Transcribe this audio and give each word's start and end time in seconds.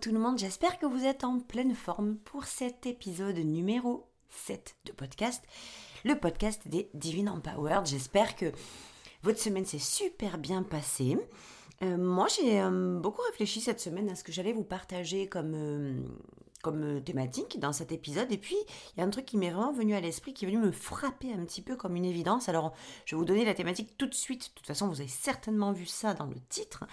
Tout 0.00 0.12
le 0.12 0.18
monde, 0.18 0.38
j'espère 0.38 0.78
que 0.78 0.86
vous 0.86 1.04
êtes 1.04 1.24
en 1.24 1.38
pleine 1.38 1.74
forme 1.74 2.16
pour 2.16 2.44
cet 2.44 2.86
épisode 2.86 3.36
numéro 3.36 4.08
7 4.30 4.76
de 4.86 4.92
podcast, 4.92 5.42
le 6.04 6.14
podcast 6.14 6.66
des 6.66 6.88
Divine 6.94 7.28
Empowered. 7.28 7.84
J'espère 7.84 8.36
que 8.36 8.52
votre 9.22 9.40
semaine 9.40 9.66
s'est 9.66 9.78
super 9.78 10.38
bien 10.38 10.62
passée. 10.62 11.18
Euh, 11.82 11.98
moi, 11.98 12.28
j'ai 12.28 12.60
euh, 12.60 13.00
beaucoup 13.00 13.22
réfléchi 13.22 13.60
cette 13.60 13.80
semaine 13.80 14.08
à 14.08 14.14
ce 14.14 14.22
que 14.24 14.32
j'allais 14.32 14.52
vous 14.52 14.64
partager 14.64 15.28
comme, 15.28 15.52
euh, 15.54 16.00
comme 16.62 17.02
thématique 17.02 17.58
dans 17.58 17.72
cet 17.72 17.92
épisode. 17.92 18.30
Et 18.30 18.38
puis, 18.38 18.56
il 18.94 19.00
y 19.00 19.02
a 19.02 19.06
un 19.06 19.10
truc 19.10 19.26
qui 19.26 19.36
m'est 19.36 19.50
vraiment 19.50 19.72
venu 19.72 19.94
à 19.94 20.00
l'esprit, 20.00 20.32
qui 20.32 20.44
est 20.44 20.48
venu 20.48 20.58
me 20.58 20.70
frapper 20.70 21.32
un 21.32 21.44
petit 21.44 21.60
peu 21.60 21.76
comme 21.76 21.96
une 21.96 22.04
évidence. 22.04 22.48
Alors, 22.48 22.72
je 23.04 23.14
vais 23.14 23.18
vous 23.18 23.26
donner 23.26 23.44
la 23.44 23.54
thématique 23.54 23.98
tout 23.98 24.06
de 24.06 24.14
suite. 24.14 24.50
De 24.50 24.54
toute 24.54 24.66
façon, 24.66 24.88
vous 24.88 25.00
avez 25.00 25.08
certainement 25.08 25.72
vu 25.72 25.86
ça 25.86 26.14
dans 26.14 26.26
le 26.26 26.36
titre. 26.48 26.84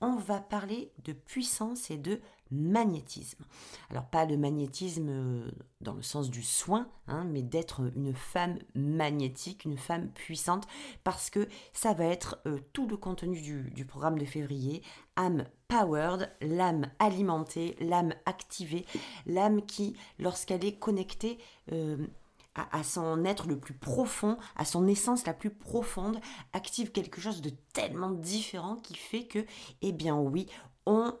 On 0.00 0.14
va 0.14 0.38
parler 0.38 0.92
de 1.04 1.12
puissance 1.12 1.90
et 1.90 1.96
de 1.96 2.20
magnétisme. 2.50 3.44
Alors 3.90 4.06
pas 4.06 4.26
de 4.26 4.36
magnétisme 4.36 5.08
euh, 5.08 5.50
dans 5.80 5.94
le 5.94 6.02
sens 6.02 6.30
du 6.30 6.42
soin, 6.42 6.88
hein, 7.08 7.24
mais 7.24 7.42
d'être 7.42 7.92
une 7.96 8.14
femme 8.14 8.58
magnétique, 8.74 9.64
une 9.64 9.78
femme 9.78 10.10
puissante, 10.10 10.66
parce 11.04 11.30
que 11.30 11.48
ça 11.72 11.92
va 11.92 12.04
être 12.04 12.40
euh, 12.46 12.58
tout 12.72 12.86
le 12.86 12.96
contenu 12.96 13.40
du, 13.40 13.84
programme 13.84 14.18
de 14.18 14.24
février, 14.24 14.82
âme 15.16 15.44
powered, 15.68 16.30
l'âme 16.40 16.90
alimentée, 16.98 17.76
l'âme 17.80 18.14
activée, 18.24 18.86
l'âme 19.26 19.62
qui, 19.62 19.96
lorsqu'elle 20.18 20.64
est 20.64 20.78
connectée, 20.78 21.38
euh, 21.72 22.06
à, 22.54 22.82
son 22.82 23.24
être 23.24 23.46
le 23.46 23.58
plus 23.58 23.74
profond, 23.74 24.38
à 24.56 24.64
son 24.64 24.86
essence 24.86 25.26
la 25.26 25.34
plus 25.34 25.50
profonde, 25.50 26.18
active 26.52 26.90
quelque 26.90 27.20
chose 27.20 27.42
de 27.42 27.50
tellement 27.72 28.12
différent 28.12 28.76
qui 28.76 28.94
fait 28.94 29.24
que, 29.24 29.44
eh 29.82 29.92
bien 29.92 30.16
oui, 30.16 30.46
on 30.86 31.14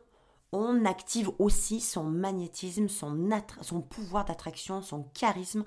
on 0.56 0.86
active 0.86 1.30
aussi 1.38 1.80
son 1.80 2.04
magnétisme, 2.04 2.88
son, 2.88 3.82
pouvoir 3.82 4.24
d'attraction, 4.24 4.80
son 4.80 5.02
charisme 5.12 5.64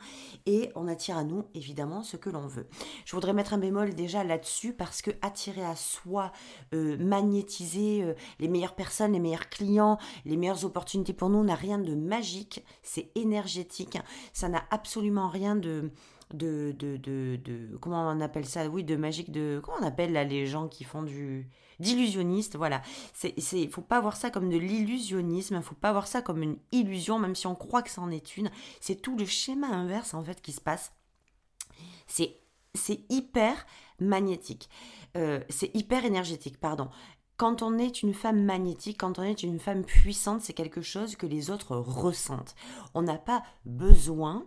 et 0.48 0.72
on 0.74 0.88
attire 0.88 1.16
à 1.16 1.24
nous 1.24 1.46
évidemment 1.54 2.02
ce 2.02 2.18
que 2.18 2.32
l'on 2.32 2.48
veut. 2.48 2.68
Je 3.06 3.16
voudrais 3.16 3.34
mettre 3.34 3.54
un 3.54 3.60
bémol 3.60 3.94
déjà 3.94 4.24
là-dessus 4.24 4.74
parce 4.74 5.04
que 5.04 5.12
attirer 5.22 5.64
à 5.64 5.76
soi, 5.76 6.32
euh, 6.74 6.98
magnétiser 6.98 8.02
euh, 8.02 8.16
les 8.40 8.48
meilleures 8.48 8.74
personnes, 8.74 9.14
les 9.14 9.20
meilleurs 9.20 9.50
clients, 9.50 10.00
les 10.26 10.38
meilleures 10.38 10.66
opportunités 10.66 11.14
pour 11.14 11.30
nous 11.30 11.44
n'a 11.44 11.56
rien 11.56 11.78
de 11.78 11.94
magique, 11.94 12.66
c'est 12.82 13.12
énergétique, 13.14 14.00
ça 14.34 14.50
n'a 14.50 14.64
absolument 14.72 15.30
rien 15.30 15.56
de 15.56 15.92
de, 16.34 16.76
de, 16.78 16.98
de, 16.98 17.78
comment 17.82 18.08
on 18.08 18.22
appelle 18.22 18.46
ça? 18.46 18.68
Oui 18.68 18.84
de 18.84 18.96
magique 18.96 19.32
de 19.32 19.60
comment 19.64 19.78
on 19.82 19.86
appelle 19.86 20.14
là 20.14 20.24
les 20.24 20.46
gens 20.46 20.68
qui 20.68 20.84
font 20.84 21.02
du 21.02 21.48
d'illusionniste 21.80 22.56
voilà. 22.56 22.82
Il 23.24 23.70
faut 23.70 23.82
pas 23.82 24.02
voir 24.02 24.16
ça 24.16 24.30
comme 24.30 24.50
de 24.50 24.58
l'illusionnisme 24.58 25.56
il 25.56 25.62
faut 25.62 25.76
pas 25.76 25.92
voir 25.92 26.08
ça 26.08 26.22
comme 26.22 26.44
une 26.44 26.58
illusion 26.72 27.20
même 27.20 27.36
si 27.36 27.48
on 27.48 27.56
croit 27.56 27.82
que 27.82 27.90
c'en 27.90 28.10
est 28.12 28.38
une. 28.38 28.52
C'est 28.80 29.02
tout 29.02 29.18
le 29.18 29.26
schéma 29.26 29.68
inverse 29.68 30.14
en 30.14 30.24
fait 30.24 30.42
qui 30.42 30.52
se 30.52 30.62
passe. 30.62 30.94
C'est 32.08 32.38
c'est 32.76 33.02
hyper 33.10 33.66
magnétique. 34.00 34.70
Euh, 35.18 35.44
c'est 35.50 35.76
hyper 35.76 36.06
énergétique 36.06 36.60
pardon. 36.60 36.90
Quand 37.38 37.62
on 37.62 37.78
est 37.78 38.04
une 38.04 38.14
femme 38.14 38.44
magnétique, 38.44 39.00
quand 39.00 39.18
on 39.18 39.24
est 39.24 39.44
une 39.44 39.60
femme 39.60 39.86
puissante, 39.86 40.42
c'est 40.42 40.54
quelque 40.54 40.82
chose 40.82 41.16
que 41.16 41.26
les 41.26 41.50
autres 41.50 41.78
ressentent. 41.78 42.54
On 42.94 43.02
n'a 43.02 43.18
pas 43.18 43.44
besoin 43.66 44.46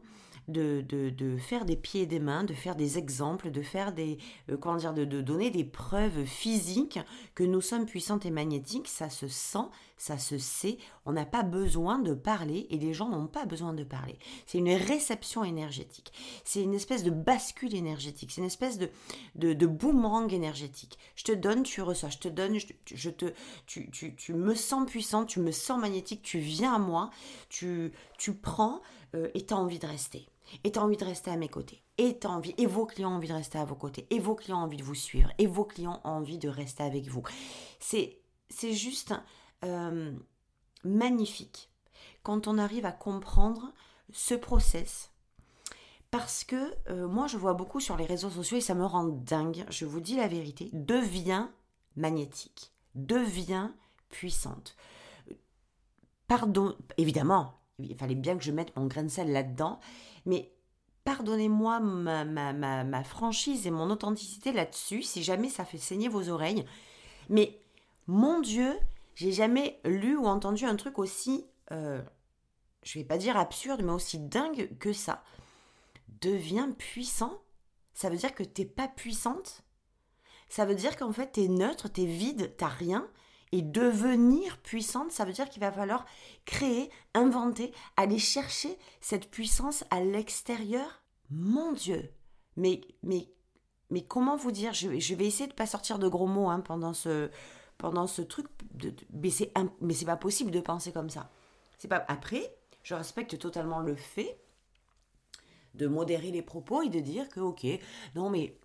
de, 0.48 0.80
de, 0.80 1.36
faire 1.36 1.64
des 1.64 1.76
pieds 1.76 2.02
et 2.02 2.06
des 2.06 2.20
mains, 2.20 2.44
de 2.44 2.54
faire 2.54 2.76
des 2.76 2.98
exemples, 2.98 3.50
de 3.50 3.62
faire 3.62 3.92
des, 3.92 4.18
euh, 4.50 4.76
dire, 4.78 4.92
de, 4.94 5.04
donner 5.20 5.50
des 5.50 5.64
preuves 5.64 6.24
physiques 6.24 6.98
que 7.34 7.44
nous 7.44 7.60
sommes 7.60 7.86
puissantes 7.86 8.26
et 8.26 8.30
magnétiques. 8.30 8.88
Ça 8.88 9.10
se 9.10 9.28
sent, 9.28 9.66
ça 10.02 10.18
se 10.18 10.36
sait. 10.36 10.78
On 11.06 11.12
n'a 11.12 11.24
pas 11.24 11.44
besoin 11.44 12.00
de 12.00 12.12
parler 12.12 12.66
et 12.70 12.76
les 12.76 12.92
gens 12.92 13.08
n'ont 13.08 13.28
pas 13.28 13.46
besoin 13.46 13.72
de 13.72 13.84
parler. 13.84 14.18
C'est 14.46 14.58
une 14.58 14.74
réception 14.74 15.44
énergétique. 15.44 16.12
C'est 16.44 16.60
une 16.60 16.74
espèce 16.74 17.04
de 17.04 17.12
bascule 17.12 17.72
énergétique. 17.72 18.32
C'est 18.32 18.40
une 18.40 18.48
espèce 18.48 18.78
de, 18.78 18.90
de, 19.36 19.66
boomerang 19.66 20.32
énergétique. 20.32 20.98
Je 21.14 21.22
te 21.22 21.30
donne, 21.30 21.62
tu 21.62 21.82
reçois. 21.82 22.08
Je 22.08 22.18
te 22.18 22.26
donne, 22.26 22.58
je, 22.58 23.10
te, 23.10 23.26
tu, 23.66 23.92
tu, 23.92 24.16
tu, 24.16 24.34
me 24.34 24.56
sens 24.56 24.90
puissante, 24.90 25.28
tu 25.28 25.38
me 25.38 25.52
sens 25.52 25.80
magnétique, 25.80 26.22
tu 26.22 26.40
viens 26.40 26.74
à 26.74 26.78
moi, 26.80 27.10
tu, 27.48 27.92
tu 28.18 28.34
prends 28.34 28.82
euh, 29.14 29.28
et 29.34 29.46
tu 29.46 29.54
as 29.54 29.56
envie 29.56 29.78
de 29.78 29.86
rester 29.86 30.26
et 30.64 30.72
tu 30.72 30.80
as 30.80 30.82
envie 30.82 30.96
de 30.96 31.04
rester 31.04 31.30
à 31.30 31.36
mes 31.36 31.48
côtés, 31.48 31.80
et, 31.96 32.18
envie, 32.24 32.54
et 32.58 32.66
vos 32.66 32.84
clients 32.84 33.12
ont 33.12 33.16
envie 33.16 33.28
de 33.28 33.32
rester 33.32 33.56
à 33.56 33.64
vos 33.64 33.76
côtés, 33.76 34.06
et 34.10 34.18
vos 34.18 34.34
clients 34.34 34.58
ont 34.58 34.64
envie 34.64 34.76
de 34.76 34.82
vous 34.82 34.96
suivre, 34.96 35.30
et 35.38 35.46
vos 35.46 35.64
clients 35.64 36.00
ont 36.04 36.10
envie 36.10 36.36
de 36.36 36.48
rester 36.48 36.82
avec 36.82 37.06
vous. 37.06 37.22
C'est, 37.78 38.18
c'est 38.50 38.74
juste 38.74 39.14
euh, 39.64 40.12
magnifique 40.84 41.70
quand 42.22 42.46
on 42.46 42.58
arrive 42.58 42.86
à 42.86 42.92
comprendre 42.92 43.72
ce 44.12 44.34
process. 44.34 45.10
Parce 46.10 46.44
que 46.44 46.74
euh, 46.90 47.08
moi, 47.08 47.26
je 47.26 47.38
vois 47.38 47.54
beaucoup 47.54 47.80
sur 47.80 47.96
les 47.96 48.04
réseaux 48.04 48.30
sociaux 48.30 48.58
et 48.58 48.60
ça 48.62 48.74
me 48.74 48.84
rend 48.84 49.04
dingue. 49.04 49.64
Je 49.70 49.86
vous 49.86 50.00
dis 50.00 50.16
la 50.16 50.28
vérité. 50.28 50.68
Deviens 50.72 51.50
magnétique. 51.96 52.72
Deviens 52.94 53.74
puissante. 54.10 54.76
Pardon, 56.28 56.76
évidemment, 56.98 57.58
il 57.78 57.96
fallait 57.96 58.14
bien 58.14 58.36
que 58.36 58.44
je 58.44 58.52
mette 58.52 58.76
mon 58.76 58.86
grain 58.86 59.02
de 59.02 59.08
sel 59.08 59.32
là-dedans. 59.32 59.80
Mais 60.26 60.52
pardonnez-moi 61.04 61.80
ma, 61.80 62.24
ma, 62.24 63.04
franchise 63.04 63.66
et 63.66 63.70
mon 63.70 63.90
authenticité 63.90 64.52
là-dessus, 64.52 65.02
si 65.02 65.22
jamais 65.22 65.48
ça 65.48 65.64
fait 65.64 65.78
saigner 65.78 66.08
vos 66.08 66.28
oreilles. 66.28 66.64
Mais 67.28 67.58
mon 68.06 68.40
Dieu, 68.40 68.78
j'ai 69.14 69.32
jamais 69.32 69.80
lu 69.84 70.16
ou 70.16 70.26
entendu 70.26 70.64
un 70.64 70.76
truc 70.76 70.98
aussi, 70.98 71.46
euh, 71.70 72.02
je 72.82 72.98
vais 72.98 73.04
pas 73.04 73.18
dire 73.18 73.36
absurde, 73.36 73.82
mais 73.82 73.92
aussi 73.92 74.18
dingue 74.18 74.76
que 74.78 74.92
ça. 74.92 75.22
Deviens 76.20 76.70
puissant. 76.72 77.42
Ça 77.94 78.08
veut 78.08 78.16
dire 78.16 78.34
que 78.34 78.42
t'es 78.42 78.64
pas 78.64 78.88
puissante. 78.88 79.64
Ça 80.48 80.64
veut 80.64 80.74
dire 80.74 80.96
qu'en 80.96 81.12
fait 81.12 81.32
t'es 81.32 81.48
neutre, 81.48 81.88
t'es 81.88 82.06
vide, 82.06 82.54
t'as 82.56 82.68
rien. 82.68 83.08
Et 83.52 83.60
devenir 83.60 84.58
puissante, 84.62 85.12
ça 85.12 85.26
veut 85.26 85.32
dire 85.32 85.50
qu'il 85.50 85.60
va 85.60 85.70
falloir 85.70 86.06
créer, 86.46 86.90
inventer, 87.12 87.72
aller 87.98 88.18
chercher 88.18 88.78
cette 89.02 89.30
puissance 89.30 89.84
à 89.90 90.00
l'extérieur. 90.00 91.02
Mon 91.30 91.72
Dieu, 91.72 92.10
mais 92.56 92.80
mais 93.02 93.28
mais 93.90 94.02
comment 94.02 94.36
vous 94.36 94.52
dire? 94.52 94.72
Je, 94.72 95.14
vais 95.14 95.26
essayer 95.26 95.46
de 95.46 95.52
pas 95.52 95.66
sortir 95.66 95.98
de 95.98 96.08
gros 96.08 96.26
mots 96.26 96.48
hein, 96.48 96.60
pendant 96.60 96.94
ce 96.94 97.30
pendant 97.78 98.06
ce 98.06 98.22
truc. 98.22 98.46
De, 98.74 98.94
mais 99.12 99.30
c'est 99.30 99.52
mais 99.80 99.94
c'est 99.94 100.04
pas 100.04 100.16
possible 100.16 100.50
de 100.50 100.60
penser 100.60 100.92
comme 100.92 101.10
ça. 101.10 101.30
C'est 101.78 101.88
pas 101.88 102.04
après. 102.08 102.56
Je 102.82 102.94
respecte 102.94 103.38
totalement 103.38 103.80
le 103.80 103.94
fait 103.94 104.38
de 105.74 105.86
modérer 105.86 106.30
les 106.30 106.42
propos 106.42 106.82
et 106.82 106.88
de 106.88 107.00
dire 107.00 107.28
que 107.28 107.40
ok 107.40 107.64
non 108.14 108.28
mais 108.28 108.58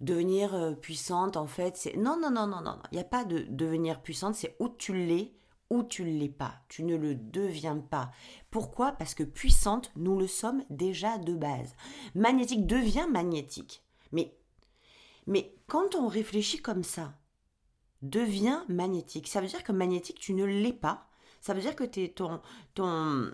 devenir 0.00 0.54
euh, 0.54 0.72
puissante, 0.72 1.36
en 1.36 1.46
fait, 1.46 1.76
c'est... 1.76 1.96
Non, 1.96 2.18
non, 2.20 2.30
non, 2.30 2.46
non, 2.46 2.60
non, 2.60 2.78
il 2.90 2.96
n'y 2.96 3.00
a 3.00 3.04
pas 3.04 3.24
de 3.24 3.46
devenir 3.48 4.00
puissante, 4.02 4.34
c'est 4.34 4.56
où 4.58 4.68
tu 4.68 4.94
l'es 4.94 5.32
ou 5.70 5.82
tu 5.82 6.04
ne 6.04 6.18
l'es 6.18 6.28
pas. 6.28 6.54
Tu 6.68 6.84
ne 6.84 6.96
le 6.96 7.14
deviens 7.14 7.78
pas. 7.78 8.12
Pourquoi? 8.50 8.92
Parce 8.92 9.14
que 9.14 9.24
puissante, 9.24 9.90
nous 9.96 10.18
le 10.18 10.28
sommes 10.28 10.62
déjà 10.70 11.18
de 11.18 11.34
base. 11.34 11.74
Magnétique 12.14 12.66
devient 12.66 13.06
magnétique. 13.10 13.82
Mais, 14.12 14.32
mais 15.26 15.52
quand 15.66 15.96
on 15.96 16.06
réfléchit 16.06 16.62
comme 16.62 16.84
ça, 16.84 17.14
devient 18.02 18.60
magnétique. 18.68 19.28
Ça 19.28 19.40
veut 19.40 19.46
dire 19.46 19.64
que 19.64 19.72
magnétique, 19.72 20.18
tu 20.18 20.34
ne 20.34 20.44
l'es 20.44 20.72
pas. 20.72 21.08
Ça 21.40 21.54
veut 21.54 21.60
dire 21.60 21.76
que 21.76 21.84
ton, 22.06 22.40
ton, 22.74 23.30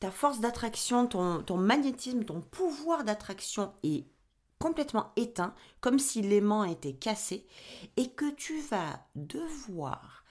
ta 0.00 0.10
force 0.10 0.40
d'attraction, 0.40 1.06
ton, 1.06 1.42
ton 1.42 1.56
magnétisme, 1.56 2.24
ton 2.24 2.40
pouvoir 2.40 3.04
d'attraction 3.04 3.72
est 3.82 4.06
complètement 4.58 5.12
éteint, 5.16 5.54
comme 5.80 5.98
si 5.98 6.22
l'aimant 6.22 6.64
était 6.64 6.94
cassé, 6.94 7.46
et 7.96 8.10
que 8.10 8.30
tu 8.30 8.60
vas 8.62 9.06
devoir 9.14 10.24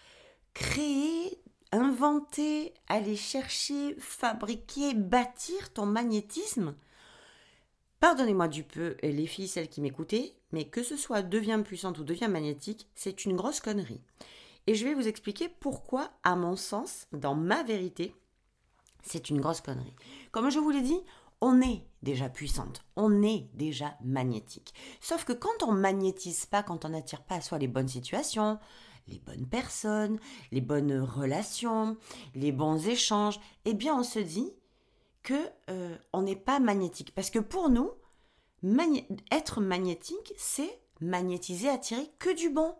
créer, 0.54 1.42
inventer, 1.72 2.74
aller 2.88 3.16
chercher, 3.16 3.95
fabriquer, 4.00 4.94
bâtir 4.94 5.74
ton 5.74 5.86
magnétisme. 5.86 6.75
Pardonnez-moi 8.00 8.48
du 8.48 8.63
peu, 8.63 8.98
les 9.01 9.27
filles, 9.27 9.48
celles 9.48 9.69
qui 9.69 9.81
m'écoutaient, 9.81 10.36
mais 10.56 10.63
que 10.63 10.84
ce 10.84 10.96
soit 10.96 11.22
devient 11.22 11.62
puissante 11.66 12.00
ou 12.00 12.06
devient 12.06 12.30
magnétique, 12.30 12.88
c'est 12.96 13.25
une 13.25 13.36
grosse 13.36 13.60
connerie. 13.60 14.00
Et 14.68 14.74
je 14.74 14.86
vais 14.86 14.94
vous 14.94 15.10
expliquer 15.10 15.50
pourquoi, 15.50 16.12
à 16.24 16.38
mon 16.38 16.56
sens, 16.56 17.07
dans 17.12 17.36
ma 17.36 17.62
vérité, 17.63 18.16
c'est 19.04 19.30
une 19.30 19.42
grosse 19.42 19.60
connerie. 19.60 19.94
Comme 20.31 20.50
je 20.50 20.60
vous 20.60 20.69
l'ai 20.69 20.81
dit, 20.81 21.02
on 21.42 21.62
est 21.62 21.86
déjà 22.04 22.30
puissante, 22.30 22.86
on 22.96 23.22
est 23.22 23.50
déjà 23.54 23.98
magnétique. 24.02 24.74
Sauf 25.02 25.25
que 25.25 25.34
quand 25.34 25.62
on 25.62 25.74
magnétise 25.74 26.46
pas, 26.46 26.63
quand 26.63 26.86
on 26.86 26.90
n'attire 26.90 27.24
pas 27.24 27.36
à 27.36 27.42
soi 27.42 27.58
les 27.58 27.68
bonnes 27.68 27.90
situations, 27.90 28.58
les 29.10 29.19
bonnes 29.19 29.48
personnes, 29.48 30.19
les 30.54 30.62
bonnes 30.62 31.01
relations, 31.01 31.98
les 32.34 32.54
bons 32.54 32.88
échanges, 32.88 33.42
eh 33.66 33.74
bien 33.74 33.94
on 33.94 34.04
se 34.04 34.19
dit 34.19 34.54
que 35.22 35.34
euh, 35.69 35.98
on 36.13 36.22
n'est 36.22 36.38
pas 36.38 36.62
magnétique. 36.62 37.13
Parce 37.13 37.30
que 37.30 37.40
pour 37.40 37.69
nous, 37.69 37.92
être 39.32 39.62
magnétique, 39.62 40.34
c'est 40.38 40.82
magnétiser, 41.02 41.70
attirer 41.70 42.10
que 42.20 42.34
du 42.36 42.50
bon. 42.50 42.76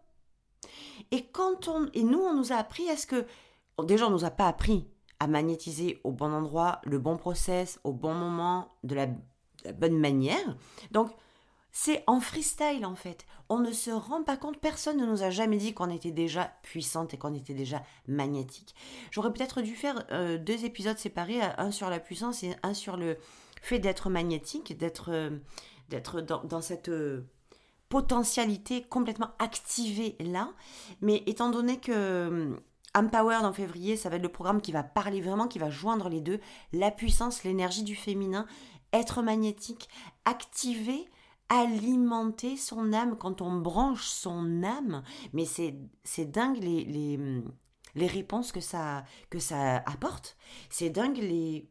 Et 1.12 1.28
quand 1.28 1.68
on 1.68 1.90
et 1.94 2.04
nous 2.04 2.20
on 2.20 2.34
nous 2.34 2.52
a 2.52 2.56
appris 2.56 2.90
à 2.90 2.98
ce 2.98 3.06
que 3.06 3.26
déjà 3.84 4.08
on 4.08 4.12
nous 4.12 4.26
a 4.26 4.32
pas 4.32 4.48
appris 4.48 4.88
à 5.20 5.28
magnétiser 5.28 6.00
au 6.04 6.12
bon 6.12 6.34
endroit, 6.34 6.82
le 6.84 7.00
bon 7.00 7.18
process, 7.18 7.80
au 7.84 7.94
bon 7.94 8.14
moment, 8.14 8.74
de 8.84 8.96
la, 8.96 9.08
bonne 9.74 9.98
manière. 9.98 10.58
Donc, 10.92 11.10
c'est 11.72 12.04
en 12.08 12.20
freestyle 12.20 12.86
en 12.86 12.96
fait. 12.96 13.26
On 13.50 13.60
ne 13.60 13.72
se 13.72 13.92
rend 13.92 14.24
pas 14.24 14.38
compte, 14.38 14.60
personne 14.60 14.98
ne 14.98 15.06
nous 15.06 15.24
a 15.24 15.30
jamais 15.30 15.58
dit 15.58 15.74
qu'on 15.74 15.90
était 15.90 16.12
déjà 16.12 16.52
puissante 16.64 17.14
et 17.14 17.18
qu'on 17.18 17.34
était 17.34 17.54
déjà 17.54 17.84
magnétique. 18.08 18.76
J'aurais 19.12 19.34
peut-être 19.34 19.62
dû 19.62 19.76
faire 19.76 20.06
euh, 20.12 20.38
deux 20.38 20.66
épisodes 20.66 20.98
séparés, 20.98 21.42
un 21.42 21.72
sur 21.72 21.90
la 21.90 22.00
puissance 22.00 22.44
et 22.44 22.56
un 22.64 22.74
sur 22.74 22.98
le 22.98 23.18
fait 23.62 23.80
d'être 23.80 24.10
magnétique, 24.10 24.78
d'être 24.78 25.12
euh, 25.12 25.32
d'être 25.90 26.22
dans, 26.22 26.62
cette 26.62 26.90
euh, 26.90 27.28
potentialité 27.90 28.84
complètement 28.84 29.32
activée 29.40 30.16
là. 30.20 30.52
Mais 31.02 31.24
étant 31.26 31.50
donné 31.50 31.80
que 31.80 32.58
Empowered 32.96 33.44
en 33.44 33.52
février, 33.52 33.98
ça 33.98 34.10
va 34.10 34.16
être 34.16 34.22
le 34.22 34.30
programme 34.30 34.62
qui 34.62 34.72
va 34.72 34.82
parler 34.82 35.20
vraiment, 35.20 35.50
qui 35.50 35.60
va 35.60 35.70
joindre 35.70 36.08
les 36.08 36.22
deux, 36.22 36.40
la 36.72 36.92
puissance, 36.92 37.44
l'énergie 37.44 37.84
du 37.84 37.96
féminin, 37.96 38.48
être 38.94 39.22
magnétique, 39.22 39.90
activer, 40.24 41.10
alimenter 41.50 42.56
son 42.56 42.94
âme 42.94 43.18
quand 43.18 43.42
on 43.42 43.58
branche 43.58 44.08
son 44.08 44.64
âme. 44.64 45.04
Mais 45.34 45.46
c'est, 45.46 45.76
dingue 46.26 46.64
les, 46.64 46.86
les, 46.86 47.20
les, 47.96 48.08
réponses 48.08 48.54
que 48.54 48.62
ça, 48.62 49.04
que 49.30 49.40
ça 49.40 49.78
apporte. 49.86 50.38
C'est 50.70 50.90
dingue 50.90 51.18
les 51.18 51.70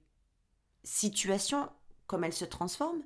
situations, 0.82 1.70
comme 2.06 2.24
elles 2.24 2.34
se 2.34 2.44
transforment. 2.44 3.02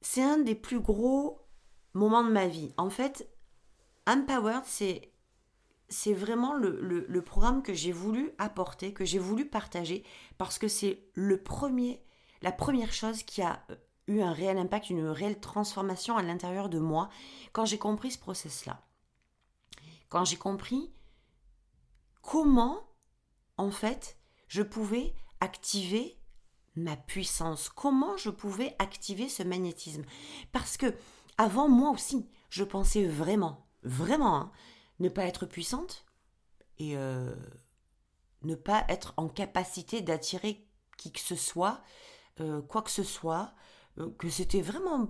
C'est 0.00 0.22
un 0.22 0.38
des 0.38 0.54
plus 0.54 0.80
gros 0.80 1.46
moments 1.94 2.24
de 2.24 2.30
ma 2.30 2.46
vie. 2.46 2.72
En 2.76 2.90
fait, 2.90 3.28
Empowered, 4.06 4.64
c'est 4.64 5.12
c'est 5.88 6.12
vraiment 6.12 6.54
le, 6.54 7.22
programme 7.22 7.62
que 7.62 7.72
j'ai 7.72 7.92
voulu 7.92 8.32
apporter, 8.38 8.92
que 8.92 9.04
j'ai 9.04 9.18
voulu 9.18 9.46
partager, 9.46 10.04
parce 10.36 10.58
que 10.58 10.68
c'est 10.68 11.02
le 11.14 11.42
premier, 11.42 12.02
la 12.42 12.52
première 12.52 12.92
chose 12.92 13.22
qui 13.22 13.42
a 13.42 13.62
euh, 13.70 13.76
eu 14.06 14.20
un 14.20 14.32
réel 14.32 14.58
impact, 14.58 14.90
une 14.90 15.06
réelle 15.06 15.40
transformation 15.40 16.16
à 16.16 16.22
l'intérieur 16.22 16.68
de 16.68 16.78
moi 16.78 17.08
quand 17.52 17.64
j'ai 17.64 17.78
compris 17.78 18.10
ce 18.10 18.18
process-là. 18.18 18.82
Quand 20.08 20.24
j'ai 20.24 20.36
compris 20.36 20.92
comment, 22.22 22.86
en 23.56 23.70
fait, 23.70 24.18
je 24.48 24.62
pouvais 24.62 25.14
activer 25.40 26.17
ma 26.78 26.96
puissance, 26.96 27.68
comment 27.68 28.16
je 28.16 28.30
pouvais 28.30 28.74
activer 28.78 29.28
ce 29.28 29.42
magnétisme? 29.42 30.04
Parce 30.52 30.76
que 30.76 30.94
avant 31.36 31.68
moi 31.68 31.90
aussi, 31.90 32.28
je 32.50 32.64
pensais 32.64 33.04
vraiment, 33.04 33.66
vraiment, 33.82 34.36
hein, 34.36 34.52
ne 35.00 35.08
pas 35.08 35.24
être 35.24 35.46
puissante 35.46 36.04
et 36.78 36.96
euh, 36.96 37.34
ne 38.42 38.54
pas 38.54 38.84
être 38.88 39.14
en 39.16 39.28
capacité 39.28 40.00
d'attirer 40.00 40.66
qui 40.96 41.12
que 41.12 41.20
ce 41.20 41.36
soit, 41.36 41.82
euh, 42.40 42.62
quoi 42.62 42.82
que 42.82 42.90
ce 42.90 43.04
soit, 43.04 43.52
euh, 43.98 44.10
que 44.18 44.28
c'était 44.28 44.62
vraiment 44.62 45.08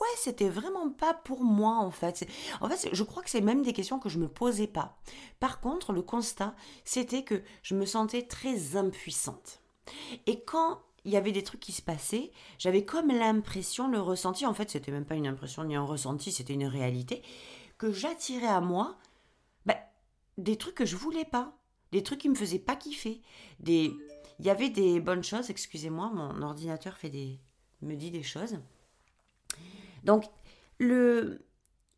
ouais, 0.00 0.16
c'était 0.18 0.48
vraiment 0.48 0.90
pas 0.90 1.14
pour 1.14 1.42
moi 1.42 1.76
en 1.76 1.90
fait. 1.90 2.28
En 2.60 2.68
fait, 2.68 2.88
je 2.92 3.02
crois 3.02 3.22
que 3.22 3.30
c'est 3.30 3.40
même 3.40 3.62
des 3.62 3.72
questions 3.72 3.98
que 3.98 4.08
je 4.08 4.18
me 4.18 4.28
posais 4.28 4.66
pas. 4.66 4.98
Par 5.40 5.60
contre, 5.60 5.92
le 5.92 6.02
constat, 6.02 6.54
c'était 6.84 7.24
que 7.24 7.42
je 7.62 7.74
me 7.74 7.86
sentais 7.86 8.26
très 8.26 8.76
impuissante. 8.76 9.62
Et 10.26 10.42
quand 10.42 10.80
il 11.04 11.12
y 11.12 11.16
avait 11.16 11.32
des 11.32 11.42
trucs 11.44 11.60
qui 11.60 11.72
se 11.72 11.82
passaient, 11.82 12.32
j'avais 12.58 12.84
comme 12.84 13.08
l'impression, 13.08 13.88
le 13.88 14.00
ressenti, 14.00 14.44
en 14.46 14.54
fait, 14.54 14.70
c'était 14.70 14.92
même 14.92 15.04
pas 15.04 15.14
une 15.14 15.26
impression 15.26 15.64
ni 15.64 15.76
un 15.76 15.84
ressenti, 15.84 16.32
c'était 16.32 16.54
une 16.54 16.66
réalité, 16.66 17.22
que 17.78 17.92
j'attirais 17.92 18.46
à 18.46 18.60
moi 18.60 18.96
des 20.38 20.56
trucs 20.56 20.74
que 20.74 20.84
je 20.84 20.96
voulais 20.96 21.24
pas, 21.24 21.56
des 21.92 22.02
trucs 22.02 22.20
qui 22.20 22.28
me 22.28 22.34
faisaient 22.34 22.58
pas 22.58 22.76
kiffer, 22.76 23.22
des 23.60 23.96
il 24.38 24.44
y 24.44 24.50
avait 24.50 24.68
des 24.68 25.00
bonnes 25.00 25.24
choses, 25.24 25.48
excusez-moi, 25.48 26.10
mon 26.12 26.42
ordinateur 26.42 26.98
fait 26.98 27.08
des 27.08 27.40
me 27.80 27.94
dit 27.94 28.10
des 28.10 28.22
choses. 28.22 28.58
Donc 30.04 30.24
le 30.78 31.42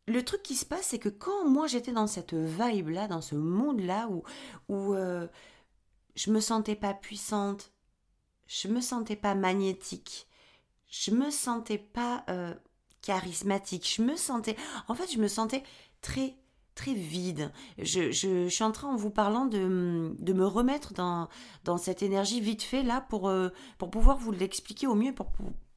le 0.07 0.25
truc 0.25 0.41
qui 0.41 0.55
se 0.55 0.65
passe, 0.65 0.87
c'est 0.87 0.99
que 0.99 1.09
quand 1.09 1.47
moi 1.47 1.67
j'étais 1.67 1.91
dans 1.91 2.07
cette 2.07 2.33
vibe 2.33 2.89
là, 2.89 3.07
dans 3.07 3.21
ce 3.21 3.35
monde 3.35 3.81
là 3.81 4.07
où 4.09 4.23
où 4.69 4.93
euh, 4.93 5.27
je 6.15 6.31
me 6.31 6.39
sentais 6.39 6.75
pas 6.75 6.93
puissante, 6.93 7.71
je 8.49 8.67
me 8.67 8.81
sentais 8.81 9.15
pas 9.15 9.35
magnétique, 9.35 10.27
je 10.89 11.11
me 11.11 11.29
sentais 11.29 11.77
pas 11.77 12.25
euh, 12.29 12.53
charismatique, 13.03 13.87
je 13.95 14.01
me 14.01 14.15
sentais, 14.15 14.57
en 14.87 14.95
fait, 14.95 15.09
je 15.13 15.19
me 15.19 15.27
sentais 15.29 15.63
très 16.01 16.35
très 16.75 16.93
vide. 16.93 17.51
Je, 17.77 18.09
je, 18.11 18.47
suis 18.47 18.63
en 18.63 18.71
train, 18.71 18.87
en 18.87 18.95
vous 18.95 19.09
parlant, 19.09 19.45
de, 19.45 20.15
de 20.17 20.33
me 20.33 20.45
remettre 20.45 20.93
dans, 20.93 21.27
dans 21.65 21.77
cette 21.77 22.01
énergie 22.01 22.39
vite 22.39 22.63
fait, 22.63 22.83
là, 22.83 23.01
pour, 23.01 23.27
euh, 23.27 23.49
pour 23.77 23.91
pouvoir 23.91 24.17
vous 24.17 24.31
l'expliquer 24.31 24.87
au 24.87 24.95
mieux, 24.95 25.13
pour, 25.13 25.27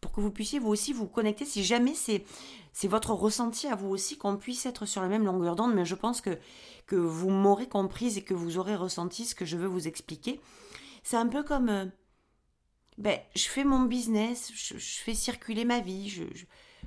pour, 0.00 0.12
que 0.12 0.20
vous 0.20 0.30
puissiez 0.30 0.60
vous 0.60 0.68
aussi 0.68 0.92
vous 0.92 1.08
connecter, 1.08 1.44
si 1.44 1.64
jamais 1.64 1.94
c'est, 1.94 2.24
c'est 2.72 2.86
votre 2.86 3.12
ressenti 3.14 3.66
à 3.66 3.74
vous 3.74 3.88
aussi, 3.88 4.16
qu'on 4.16 4.36
puisse 4.36 4.64
être 4.64 4.86
sur 4.86 5.02
la 5.02 5.08
même 5.08 5.24
longueur 5.24 5.56
d'onde, 5.56 5.74
mais 5.74 5.84
je 5.84 5.96
pense 5.96 6.20
que, 6.20 6.38
que 6.86 6.96
vous 6.96 7.30
m'aurez 7.30 7.68
comprise 7.68 8.16
et 8.16 8.22
que 8.22 8.34
vous 8.34 8.56
aurez 8.56 8.76
ressenti 8.76 9.24
ce 9.24 9.34
que 9.34 9.44
je 9.44 9.56
veux 9.56 9.66
vous 9.66 9.88
expliquer. 9.88 10.40
C'est 11.02 11.16
un 11.16 11.26
peu 11.26 11.42
comme... 11.42 11.68
Euh, 11.68 11.86
ben, 12.98 13.18
je 13.34 13.48
fais 13.48 13.64
mon 13.64 13.82
business, 13.82 14.52
je, 14.54 14.76
fais 14.76 15.14
circuler 15.14 15.64
ma 15.64 15.80
vie, 15.80 16.08
je, 16.08 16.24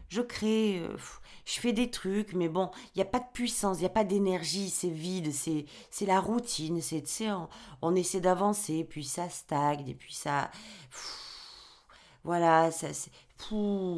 je, 0.10 0.22
crée... 0.22 0.80
Euh, 0.80 0.98
je 1.46 1.60
fais 1.60 1.74
des 1.74 1.92
trucs, 1.92 2.34
mais 2.34 2.50
bon, 2.50 2.72
il 2.88 2.98
n'y 2.98 3.02
a 3.04 3.06
pas 3.06 3.20
de 3.20 3.32
puissance, 3.32 3.78
il 3.78 3.82
n'y 3.82 3.86
a 3.86 3.90
pas 3.90 4.04
d'énergie, 4.04 4.70
c'est 4.72 4.90
vide, 4.90 5.32
c'est, 5.32 5.66
c'est 5.92 6.08
la 6.08 6.20
routine, 6.20 6.82
c'est, 6.82 7.08
sais, 7.08 7.30
on, 7.82 7.96
essaie 7.96 8.20
d'avancer, 8.20 8.84
puis 8.84 9.04
ça 9.04 9.30
stagne, 9.30 9.88
et 9.88 9.94
puis 9.94 10.14
ça... 10.14 10.50
voilà, 12.24 12.72
ça, 12.72 12.88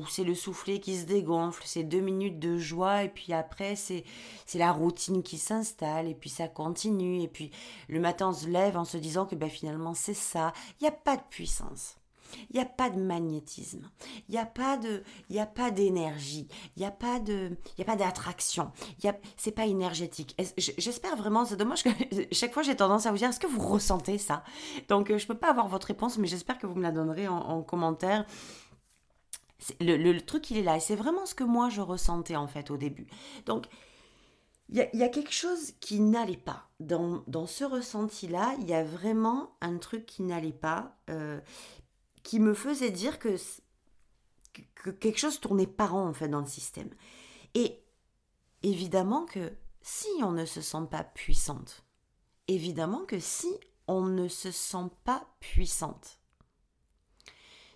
c'est, 0.09 0.23
le 0.23 0.35
soufflet 0.35 0.79
qui 0.79 0.97
se 0.97 1.05
dégonfle, 1.05 1.63
c'est 1.65 1.83
deux 1.83 1.99
minutes 1.99 2.39
de 2.39 2.57
joie, 2.57 3.03
et 3.03 3.09
puis 3.09 3.33
après, 3.33 3.75
c'est, 3.75 4.03
la 4.55 4.71
routine 4.71 5.23
qui 5.23 5.37
s'installe, 5.37 6.07
et 6.07 6.15
puis 6.15 6.29
ça 6.29 6.47
continue, 6.47 7.21
et 7.21 7.27
puis 7.27 7.51
le 7.87 7.99
matin, 7.99 8.29
on 8.29 8.33
se 8.33 8.47
lève 8.47 8.77
en 8.77 8.85
se 8.85 8.97
disant 8.97 9.25
que 9.25 9.35
ben, 9.35 9.49
finalement, 9.49 9.93
c'est 9.93 10.13
ça. 10.13 10.53
Il 10.79 10.83
n'y 10.83 10.89
a 10.89 10.91
pas 10.91 11.17
de 11.17 11.23
puissance. 11.29 11.97
Il 12.49 12.55
n'y 12.55 12.61
a 12.61 12.65
pas 12.65 12.89
de 12.89 12.99
magnétisme, 12.99 13.89
il 14.27 14.33
n'y 14.33 14.37
a 14.37 14.45
pas 14.45 14.77
d'énergie, 15.71 16.47
il 16.75 16.79
n'y 16.81 16.85
a 16.85 16.91
pas 16.91 17.15
a 17.15 17.83
pas 17.83 17.95
d'attraction, 17.95 18.71
il 19.03 19.13
c'est 19.37 19.51
pas 19.51 19.65
énergétique. 19.65 20.35
J'espère 20.77 21.15
vraiment, 21.15 21.45
c'est 21.45 21.57
dommage 21.57 21.83
que 21.83 21.89
chaque 22.31 22.53
fois 22.53 22.63
j'ai 22.63 22.75
tendance 22.75 23.05
à 23.05 23.11
vous 23.11 23.17
dire, 23.17 23.29
est-ce 23.29 23.39
que 23.39 23.47
vous 23.47 23.65
ressentez 23.65 24.17
ça? 24.17 24.43
Donc 24.87 25.09
euh, 25.09 25.17
je 25.17 25.27
peux 25.27 25.37
pas 25.37 25.49
avoir 25.49 25.67
votre 25.67 25.87
réponse, 25.87 26.17
mais 26.17 26.27
j'espère 26.27 26.57
que 26.57 26.67
vous 26.67 26.75
me 26.75 26.83
la 26.83 26.91
donnerez 26.91 27.27
en, 27.27 27.61
commentaire. 27.63 28.25
Le, 29.79 30.19
truc 30.19 30.51
il 30.51 30.57
est 30.57 30.63
là 30.63 30.77
et 30.77 30.79
c'est 30.79 30.95
vraiment 30.95 31.25
ce 31.25 31.33
que 31.33 31.43
moi 31.43 31.69
je 31.69 31.81
ressentais 31.81 32.35
en 32.35 32.47
fait 32.47 32.69
au 32.71 32.77
début. 32.77 33.07
Donc 33.45 33.65
il 34.69 34.89
y, 34.93 35.03
a, 35.03 35.09
quelque 35.09 35.31
chose 35.31 35.71
qui 35.79 36.01
n'allait 36.01 36.35
pas. 36.35 36.67
Dans, 36.81 37.23
dans 37.27 37.47
ce 37.47 37.63
ressenti-là, 37.63 38.53
il 38.59 38.67
y 38.67 38.73
a 38.73 38.83
vraiment 38.83 39.55
un 39.61 39.77
truc 39.77 40.05
qui 40.05 40.23
n'allait 40.23 40.51
pas. 40.51 40.97
Euh, 41.09 41.39
qui 42.23 42.41
me 42.41 42.53
faisait 42.53 42.91
dire 42.91 43.19
que, 43.19 43.37
que 44.75 44.89
quelque 44.89 45.19
chose 45.19 45.39
tournait 45.39 45.65
pas 45.65 45.87
rond 45.87 46.05
en 46.05 46.13
fait 46.13 46.27
dans 46.27 46.41
le 46.41 46.47
système. 46.47 46.89
Et 47.53 47.81
évidemment 48.63 49.25
que 49.25 49.53
si 49.81 50.09
on 50.21 50.33
ne 50.33 50.43
se 50.43 50.59
sent 50.59 50.85
pas 50.91 51.05
puissante, 51.05 51.85
évidemment 52.49 53.05
que 53.05 53.19
si 53.21 53.47
on 53.87 54.01
ne 54.01 54.27
se 54.27 54.51
sent 54.51 54.89
pas 55.05 55.25
puissante, 55.39 56.19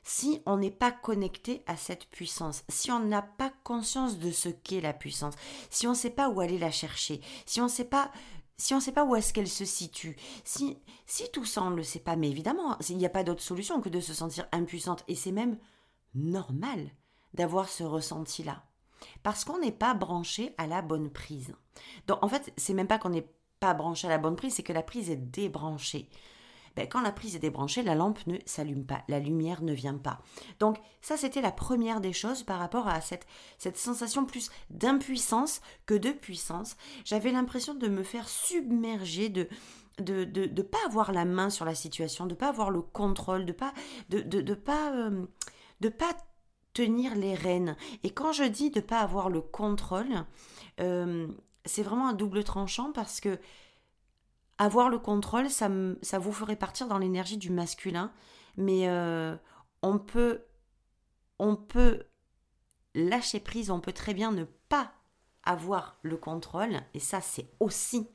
si 0.03 0.41
on 0.45 0.57
n'est 0.57 0.71
pas 0.71 0.91
connecté 0.91 1.63
à 1.67 1.77
cette 1.77 2.05
puissance, 2.09 2.63
si 2.69 2.91
on 2.91 2.99
n'a 2.99 3.21
pas 3.21 3.51
conscience 3.63 4.17
de 4.17 4.31
ce 4.31 4.49
qu'est 4.49 4.81
la 4.81 4.93
puissance, 4.93 5.35
si 5.69 5.87
on 5.87 5.91
ne 5.91 5.95
sait 5.95 6.09
pas 6.09 6.29
où 6.29 6.39
aller 6.39 6.57
la 6.57 6.71
chercher, 6.71 7.21
si 7.45 7.61
on 7.61 7.65
ne 7.65 7.69
sait 7.69 7.85
pas 7.85 8.11
si 8.57 8.75
on 8.75 8.77
ne 8.77 8.81
sait 8.81 8.91
pas 8.91 9.05
où 9.05 9.15
est-ce 9.15 9.33
qu'elle 9.33 9.47
se 9.47 9.65
situe, 9.65 10.15
si, 10.43 10.77
si 11.07 11.31
tout 11.31 11.45
ça 11.45 11.63
on 11.63 11.71
ne 11.71 11.77
le 11.77 11.83
sait 11.83 11.99
pas, 11.99 12.15
mais 12.15 12.29
évidemment, 12.29 12.77
il 12.89 12.97
n'y 12.97 13.07
a 13.07 13.09
pas 13.09 13.23
d'autre 13.23 13.41
solution 13.41 13.81
que 13.81 13.89
de 13.89 13.99
se 13.99 14.13
sentir 14.13 14.47
impuissante, 14.51 15.03
et 15.07 15.15
c'est 15.15 15.31
même 15.31 15.57
normal 16.13 16.91
d'avoir 17.33 17.69
ce 17.69 17.83
ressenti-là. 17.83 18.63
Parce 19.23 19.45
qu'on 19.45 19.57
n'est 19.57 19.71
pas 19.71 19.95
branché 19.95 20.53
à 20.59 20.67
la 20.67 20.83
bonne 20.83 21.09
prise. 21.09 21.55
Donc 22.05 22.23
en 22.23 22.27
fait, 22.27 22.53
c'est 22.55 22.75
même 22.75 22.87
pas 22.87 22.99
qu'on 22.99 23.09
n'est 23.09 23.33
pas 23.59 23.73
branché 23.73 24.05
à 24.05 24.11
la 24.11 24.19
bonne 24.19 24.35
prise, 24.35 24.53
c'est 24.53 24.63
que 24.63 24.73
la 24.73 24.83
prise 24.83 25.09
est 25.09 25.15
débranchée. 25.15 26.07
Ben, 26.75 26.87
quand 26.87 27.01
la 27.01 27.11
prise 27.11 27.35
est 27.35 27.39
débranchée, 27.39 27.83
la 27.83 27.95
lampe 27.95 28.25
ne 28.27 28.37
s'allume 28.45 28.85
pas, 28.85 29.03
la 29.07 29.19
lumière 29.19 29.61
ne 29.61 29.73
vient 29.73 29.97
pas. 29.97 30.19
Donc 30.59 30.77
ça, 31.01 31.17
c'était 31.17 31.41
la 31.41 31.51
première 31.51 32.01
des 32.01 32.13
choses 32.13 32.43
par 32.43 32.59
rapport 32.59 32.87
à 32.87 33.01
cette, 33.01 33.25
cette 33.57 33.77
sensation 33.77 34.25
plus 34.25 34.49
d'impuissance 34.69 35.61
que 35.85 35.93
de 35.93 36.11
puissance. 36.11 36.77
J'avais 37.05 37.31
l'impression 37.31 37.73
de 37.73 37.87
me 37.87 38.03
faire 38.03 38.29
submerger, 38.29 39.29
de 39.29 39.47
de 39.99 40.25
ne 40.25 40.45
de, 40.47 40.61
pas 40.61 40.79
avoir 40.85 41.11
la 41.11 41.25
main 41.25 41.49
sur 41.49 41.65
la 41.65 41.75
situation, 41.75 42.25
de 42.25 42.33
pas 42.33 42.47
avoir 42.47 42.71
le 42.71 42.81
contrôle, 42.81 43.45
de 43.45 43.51
pas 43.51 43.73
de, 44.09 44.21
de, 44.21 44.53
pas 44.53 44.91
euh, 44.93 45.25
de 45.81 45.89
pas 45.89 46.15
tenir 46.73 47.15
les 47.15 47.35
rênes. 47.35 47.75
Et 48.03 48.11
quand 48.11 48.31
je 48.31 48.43
dis 48.43 48.71
de 48.71 48.79
pas 48.79 48.99
avoir 48.99 49.29
le 49.29 49.41
contrôle, 49.41 50.25
euh, 50.79 51.27
c'est 51.65 51.83
vraiment 51.83 52.07
un 52.07 52.13
double 52.13 52.43
tranchant 52.43 52.91
parce 52.91 53.19
que 53.19 53.37
avoir 54.61 54.89
le 54.89 54.99
contrôle, 54.99 55.49
ça, 55.49 55.67
vous 55.67 56.31
ferait 56.31 56.55
partir 56.55 56.87
dans 56.87 56.99
l'énergie 56.99 57.37
du 57.37 57.49
masculin, 57.49 58.13
mais 58.57 58.87
euh, 58.87 59.35
on 59.81 59.97
peut 59.97 60.45
on 61.39 61.55
peut 61.55 62.03
lâcher 62.93 63.39
prise, 63.39 63.71
on 63.71 63.79
peut 63.79 63.91
très 63.91 64.13
bien 64.13 64.31
ne 64.31 64.43
pas 64.43 64.91
avoir 65.41 65.97
le 66.03 66.15
contrôle, 66.15 66.79
et 66.93 66.99
ça 66.99 67.21
c'est 67.21 67.49
aussi 67.59 68.07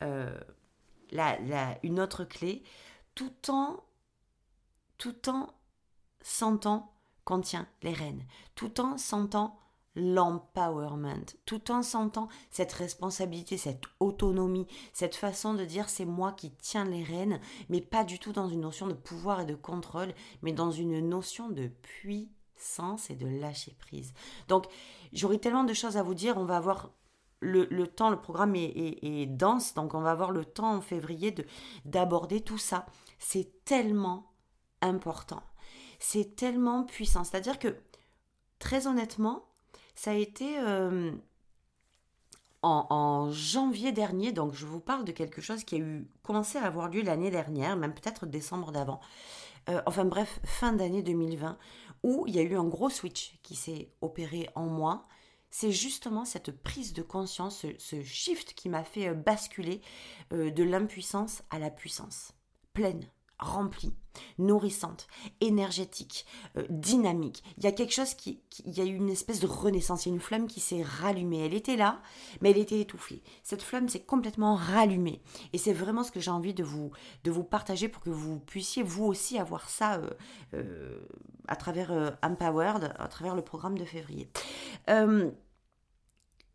une 0.00 2.00
autre 2.00 2.24
clé, 2.24 2.62
tout 3.14 3.50
en, 3.50 3.84
tout 4.96 5.28
en 5.28 5.52
sentant 6.22 6.94
qu'on 7.26 7.42
tient 7.42 7.68
les 7.82 7.92
rênes, 7.92 8.24
tout 8.54 8.80
en 8.80 8.96
sentant 8.96 9.61
l'empowerment, 9.94 11.36
tout 11.44 11.70
en 11.70 11.82
sentant 11.82 12.28
cette 12.50 12.72
responsabilité, 12.72 13.56
cette 13.56 13.84
autonomie, 14.00 14.66
cette 14.92 15.16
façon 15.16 15.54
de 15.54 15.64
dire 15.64 15.88
c'est 15.88 16.04
moi 16.04 16.32
qui 16.32 16.52
tiens 16.52 16.84
les 16.84 17.02
rênes, 17.02 17.40
mais 17.68 17.80
pas 17.80 18.04
du 18.04 18.18
tout 18.18 18.32
dans 18.32 18.48
une 18.48 18.62
notion 18.62 18.86
de 18.86 18.94
pouvoir 18.94 19.40
et 19.40 19.46
de 19.46 19.54
contrôle, 19.54 20.14
mais 20.42 20.52
dans 20.52 20.70
une 20.70 21.00
notion 21.06 21.48
de 21.48 21.68
puissance 21.82 23.10
et 23.10 23.16
de 23.16 23.26
lâcher 23.26 23.76
prise. 23.78 24.14
Donc 24.48 24.66
j'aurais 25.12 25.38
tellement 25.38 25.64
de 25.64 25.74
choses 25.74 25.96
à 25.96 26.02
vous 26.02 26.14
dire, 26.14 26.38
on 26.38 26.44
va 26.44 26.56
avoir 26.56 26.90
le, 27.42 27.86
temps, 27.86 28.10
le 28.10 28.20
programme 28.20 28.54
est, 28.54 29.26
dense, 29.26 29.74
donc 29.74 29.94
on 29.94 30.00
va 30.00 30.12
avoir 30.12 30.30
le 30.30 30.44
temps 30.44 30.76
en 30.76 30.80
février 30.80 31.32
de 31.32 31.44
d'aborder 31.84 32.40
tout 32.40 32.58
ça. 32.58 32.86
C'est 33.18 33.64
tellement 33.64 34.32
important. 34.80 35.42
C'est 35.98 36.36
tellement 36.36 36.84
puissant. 36.84 37.24
C'est-à-dire 37.24 37.58
que, 37.58 37.76
très 38.58 38.86
honnêtement, 38.86 39.51
ça 39.94 40.12
a 40.12 40.14
été 40.14 40.58
euh, 40.58 41.12
en, 42.62 43.30
janvier 43.30 43.92
dernier, 43.92 44.32
donc 44.32 44.54
je 44.54 44.66
vous 44.66 44.80
parle 44.80 45.04
de 45.04 45.12
quelque 45.12 45.40
chose 45.40 45.64
qui 45.64 45.76
a 45.76 45.78
eu 45.78 46.06
commencé 46.22 46.58
à 46.58 46.64
avoir 46.64 46.88
lieu 46.88 47.02
l'année 47.02 47.30
dernière, 47.30 47.76
même 47.76 47.94
peut-être 47.94 48.26
décembre 48.26 48.72
d'avant. 48.72 49.00
Euh, 49.68 49.80
enfin 49.86 50.04
bref, 50.04 50.40
fin 50.44 50.72
d'année 50.72 51.02
2020, 51.02 51.58
où 52.02 52.24
il 52.26 52.34
y 52.34 52.38
a 52.38 52.42
eu 52.42 52.56
un 52.56 52.64
gros 52.64 52.90
switch 52.90 53.38
qui 53.42 53.54
s'est 53.54 53.90
opéré 54.00 54.48
en 54.54 54.66
moi 54.66 55.06
c'est 55.54 55.70
justement 55.70 56.24
cette 56.24 56.50
prise 56.50 56.94
de 56.94 57.02
conscience, 57.02 57.66
ce, 57.76 58.02
shift 58.02 58.54
qui 58.54 58.70
m'a 58.70 58.84
fait 58.84 59.08
euh, 59.08 59.14
basculer 59.14 59.82
de 60.30 60.62
l'impuissance 60.62 61.42
à 61.50 61.58
la 61.58 61.68
puissance, 61.68 62.32
pleine, 62.72 63.06
remplie, 63.42 63.94
nourrissante, 64.38 65.06
énergétique, 65.40 66.26
euh, 66.56 66.64
dynamique. 66.70 67.42
Il 67.58 67.64
y 67.64 67.66
a 67.66 67.72
quelque 67.72 67.92
chose 67.92 68.14
qui, 68.14 68.40
il 68.64 68.72
y 68.72 68.80
a 68.80 68.84
eu 68.84 68.94
une 68.94 69.10
espèce 69.10 69.40
de 69.40 69.46
renaissance, 69.46 70.06
il 70.06 70.12
une 70.12 70.20
flamme 70.20 70.46
qui 70.46 70.60
s'est 70.60 70.82
rallumée. 70.82 71.44
Elle 71.44 71.54
était 71.54 71.76
là, 71.76 72.00
mais 72.40 72.50
elle 72.50 72.58
était 72.58 72.80
étouffée. 72.80 73.22
Cette 73.42 73.62
flamme 73.62 73.88
s'est 73.88 74.04
complètement 74.04 74.54
rallumée. 74.54 75.22
Et 75.52 75.58
c'est 75.58 75.72
vraiment 75.72 76.04
ce 76.04 76.12
que 76.12 76.20
j'ai 76.20 76.30
envie 76.30 76.54
de 76.54 76.64
vous, 76.64 76.92
partager 77.44 77.88
pour 77.88 78.02
que 78.02 78.10
vous 78.10 78.38
puissiez 78.40 78.82
vous 78.82 79.04
aussi 79.04 79.38
avoir 79.38 79.68
ça 79.68 80.00
à 81.48 81.56
travers 81.56 82.16
Empowered, 82.22 82.94
à 82.98 83.08
travers 83.08 83.34
le 83.34 83.42
programme 83.42 83.76
de 83.76 83.84
février. 83.84 84.30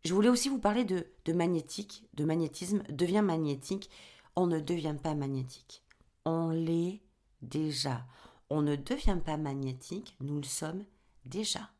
Je 0.04 0.14
voulais 0.14 0.28
aussi 0.28 0.48
vous 0.48 0.58
parler 0.58 0.84
de, 0.84 1.06
de 1.24 1.32
magnétique, 1.32 2.08
de 2.14 2.24
magnétisme. 2.24 2.82
Devient 2.88 3.22
magnétique. 3.22 3.90
On 4.36 4.46
ne 4.46 4.60
devient 4.60 4.96
pas 5.02 5.14
magnétique. 5.14 5.82
On 6.30 6.50
l'est 6.50 7.00
déjà. 7.40 8.04
On 8.50 8.60
ne 8.60 8.76
devient 8.76 9.16
pas 9.24 9.38
magnétique, 9.38 10.14
nous 10.20 10.36
le 10.36 10.42
sommes 10.42 10.84
déjà. 11.24 11.70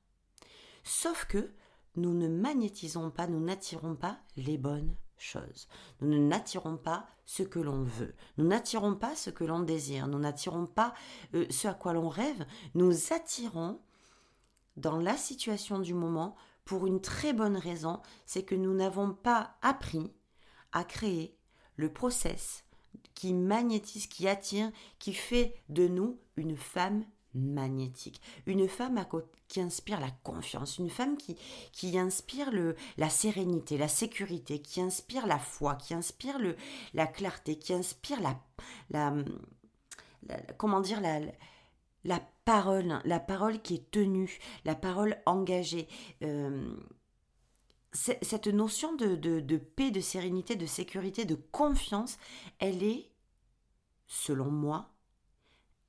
Sauf 0.85 1.27
que 1.27 1.53
nous 1.97 2.15
ne 2.15 2.29
magnétisons 2.29 3.11
pas, 3.11 3.27
nous 3.27 3.41
n'attirons 3.45 3.95
pas 3.95 4.19
les 4.39 4.57
bonnes 4.57 4.97
choses. 5.19 5.69
Nous 6.01 6.27
n'attirons 6.27 6.79
pas 6.79 7.07
ce 7.27 7.43
que 7.43 7.59
l'on 7.59 7.83
veut. 7.83 8.15
Nous 8.39 8.47
n'attirons 8.47 8.95
pas 8.95 9.15
ce 9.15 9.29
que 9.29 9.45
l'on 9.45 9.61
désire. 9.61 10.09
Nous 10.09 10.19
n'attirons 10.19 10.65
pas 10.65 10.95
euh, 11.35 11.45
ce 11.51 11.69
à 11.69 11.75
quoi 11.75 11.93
l'on 11.93 12.09
rêve. 12.09 12.47
Nous 12.73 13.13
attirons 13.13 13.83
dans 14.79 14.97
la 14.97 15.19
situation 15.19 15.79
du 15.79 15.93
moment 15.93 16.37
pour 16.65 16.87
une 16.87 17.03
très 17.03 17.35
bonne 17.35 17.59
raison, 17.59 18.01
c'est 18.25 18.45
que 18.45 18.55
nous 18.55 18.73
n'avons 18.73 19.13
pas 19.13 19.59
appris 19.61 20.11
à 20.73 20.85
créer 20.85 21.37
le 21.77 21.93
process 21.93 22.65
qui 23.15 23.35
magnétise, 23.35 24.07
qui 24.07 24.29
attire, 24.29 24.71
qui 24.99 25.13
fait 25.13 25.55
de 25.69 25.89
nous 25.89 26.19
une 26.37 26.57
femme 26.57 27.05
magnétique, 27.35 28.21
une 28.47 28.69
femme 28.69 29.05
qui 29.49 29.61
inspire 29.61 30.01
la 30.01 30.11
confiance, 30.23 30.79
une 30.79 30.91
femme 30.91 31.17
qui, 31.17 31.37
qui 31.73 31.99
inspire 31.99 32.51
le, 32.51 32.77
la 32.97 33.09
sérénité, 33.09 33.77
la 33.77 33.89
sécurité, 33.89 34.61
qui 34.61 34.81
inspire 34.81 35.27
la 35.27 35.39
foi, 35.39 35.75
qui 35.77 35.95
inspire 35.95 36.39
le, 36.39 36.57
la 36.95 37.07
clarté, 37.07 37.59
qui 37.59 37.73
inspire 37.73 38.21
la, 38.21 38.39
la, 38.91 39.15
comment 40.57 40.81
dire 40.81 41.01
la, 41.01 41.21
la 42.05 42.21
parole, 42.45 43.01
la 43.05 43.21
parole 43.21 43.61
qui 43.61 43.75
est 43.75 43.91
tenue, 43.91 44.39
la 44.65 44.75
parole 44.75 45.17
engagée. 45.27 45.89
Euh, 46.23 46.75
cette 47.93 48.47
notion 48.49 48.95
de, 48.95 49.17
de, 49.17 49.57
paix, 49.57 49.91
de 49.91 50.01
sérénité, 50.01 50.57
de 50.57 50.67
sécurité, 50.67 51.25
de 51.25 51.35
confiance, 51.35 52.19
elle 52.59 52.83
est, 52.83 53.11
selon 54.07 54.51
moi, 54.51 54.91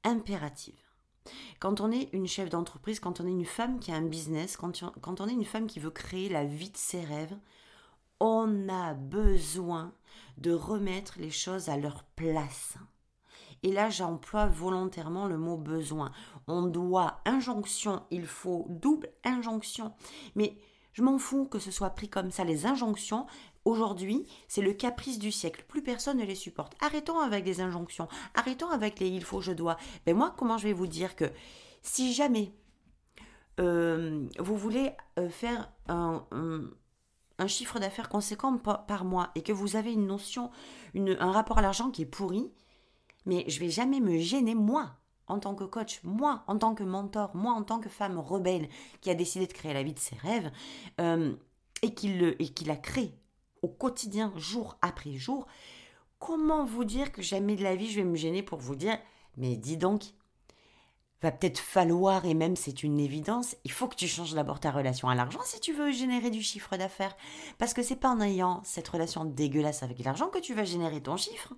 impérative. 0.03 0.81
Quand 1.59 1.81
on 1.81 1.91
est 1.91 2.09
une 2.13 2.27
chef 2.27 2.49
d'entreprise, 2.49 2.99
quand 2.99 3.19
on 3.19 3.27
est 3.27 3.31
une 3.31 3.45
femme 3.45 3.79
qui 3.79 3.91
a 3.91 3.95
un 3.95 4.05
business, 4.05 4.57
quand 4.57 4.83
quand 5.01 5.21
on 5.21 5.27
est 5.27 5.33
une 5.33 5.45
femme 5.45 5.67
qui 5.67 5.79
veut 5.79 5.91
créer 5.91 6.29
la 6.29 6.45
vie 6.45 6.71
de 6.71 6.77
ses 6.77 7.03
rêves, 7.03 7.37
on 8.19 8.67
a 8.69 8.93
besoin 8.93 9.93
de 10.37 10.51
remettre 10.51 11.19
les 11.19 11.29
choses 11.29 11.69
à 11.69 11.77
leur 11.77 12.03
place. 12.03 12.77
Et 13.61 13.71
là, 13.71 13.89
j'emploie 13.89 14.47
volontairement 14.47 15.27
le 15.27 15.37
mot 15.37 15.57
besoin. 15.57 16.11
On 16.47 16.63
doit, 16.63 17.19
injonction, 17.25 18.03
il 18.09 18.25
faut 18.25 18.65
double 18.69 19.09
injonction. 19.23 19.93
Mais 20.35 20.57
je 20.93 21.03
m'en 21.03 21.17
fous 21.17 21.45
que 21.45 21.59
ce 21.59 21.71
soit 21.71 21.91
pris 21.91 22.09
comme 22.09 22.31
ça. 22.31 22.43
Les 22.43 22.65
injonctions, 22.65 23.25
aujourd'hui, 23.65 24.25
c'est 24.47 24.61
le 24.61 24.73
caprice 24.73 25.19
du 25.19 25.31
siècle. 25.31 25.65
Plus 25.67 25.81
personne 25.81 26.17
ne 26.17 26.25
les 26.25 26.35
supporte. 26.35 26.75
Arrêtons 26.81 27.19
avec 27.19 27.45
les 27.45 27.61
injonctions. 27.61 28.07
Arrêtons 28.35 28.69
avec 28.69 28.99
les 28.99 29.07
il 29.07 29.23
faut, 29.23 29.41
je 29.41 29.51
dois. 29.51 29.77
Mais 30.05 30.13
moi, 30.13 30.33
comment 30.37 30.57
je 30.57 30.67
vais 30.67 30.73
vous 30.73 30.87
dire 30.87 31.15
que 31.15 31.31
si 31.81 32.13
jamais 32.13 32.53
euh, 33.59 34.27
vous 34.39 34.57
voulez 34.57 34.91
euh, 35.17 35.29
faire 35.29 35.71
un, 35.87 36.25
chiffre 37.47 37.79
d'affaires 37.79 38.09
conséquent 38.09 38.57
par, 38.57 39.05
mois 39.05 39.31
et 39.35 39.41
que 39.41 39.51
vous 39.51 39.75
avez 39.75 39.93
une 39.93 40.07
notion, 40.07 40.51
un 40.95 41.31
rapport 41.31 41.57
à 41.57 41.61
l'argent 41.61 41.89
qui 41.89 42.01
est 42.03 42.05
pourri, 42.05 42.51
mais 43.25 43.45
je 43.47 43.59
vais 43.59 43.69
jamais 43.69 43.99
me 43.99 44.17
gêner, 44.17 44.55
moi, 44.55 44.98
en 45.29 45.39
tant 45.39 45.55
que 45.55 45.63
coach, 45.63 46.01
moi, 46.03 46.43
en 46.47 46.57
tant 46.57 46.75
que 46.75 46.83
mentor, 46.83 47.35
moi, 47.35 47.53
en 47.53 47.63
tant 47.63 47.79
que 47.79 47.89
femme 47.89 48.17
rebelle 48.19 48.67
qui 49.01 49.09
a 49.09 49.15
décidé 49.15 49.47
de 49.47 49.53
créer 49.53 49.73
la 49.73 49.83
vie 49.83 49.93
de 49.93 49.99
ses 49.99 50.15
rêves 50.17 50.51
euh, 50.99 51.33
et 51.81 51.93
qui 51.93 52.65
la 52.65 52.75
crée 52.75 53.13
au 53.61 53.67
quotidien, 53.67 54.33
jour 54.35 54.77
après 54.81 55.13
jour. 55.13 55.47
Comment 56.17 56.65
vous 56.65 56.83
dire 56.83 57.11
que 57.11 57.21
jamais 57.21 57.55
de 57.55 57.63
la 57.63 57.75
vie 57.75 57.89
je 57.89 57.97
vais 57.97 58.05
me 58.05 58.15
gêner 58.15 58.43
pour 58.43 58.59
vous 58.59 58.75
dire, 58.75 58.97
mais 59.37 59.55
dis 59.55 59.77
donc, 59.77 60.03
va 61.21 61.31
peut-être 61.31 61.59
falloir, 61.59 62.25
et 62.25 62.33
même 62.33 62.55
c'est 62.55 62.83
une 62.83 62.99
évidence, 62.99 63.55
il 63.65 63.71
faut 63.71 63.87
que 63.87 63.95
tu 63.95 64.07
changes 64.07 64.33
d'abord 64.33 64.59
ta 64.59 64.71
relation 64.71 65.09
à 65.09 65.15
l'argent 65.15 65.41
si 65.43 65.59
tu 65.59 65.73
veux 65.73 65.91
générer 65.91 66.29
du 66.29 66.41
chiffre 66.41 66.77
d'affaires. 66.77 67.15
Parce 67.57 67.73
que 67.73 67.83
c'est 67.83 67.97
pas 67.97 68.09
en 68.09 68.21
ayant 68.21 68.61
cette 68.63 68.87
relation 68.87 69.25
dégueulasse 69.25 69.83
avec 69.83 69.99
l'argent 69.99 70.27
que 70.27 70.39
tu 70.39 70.53
vas 70.53 70.63
générer 70.63 71.01
ton 71.01 71.17
chiffre. 71.17 71.53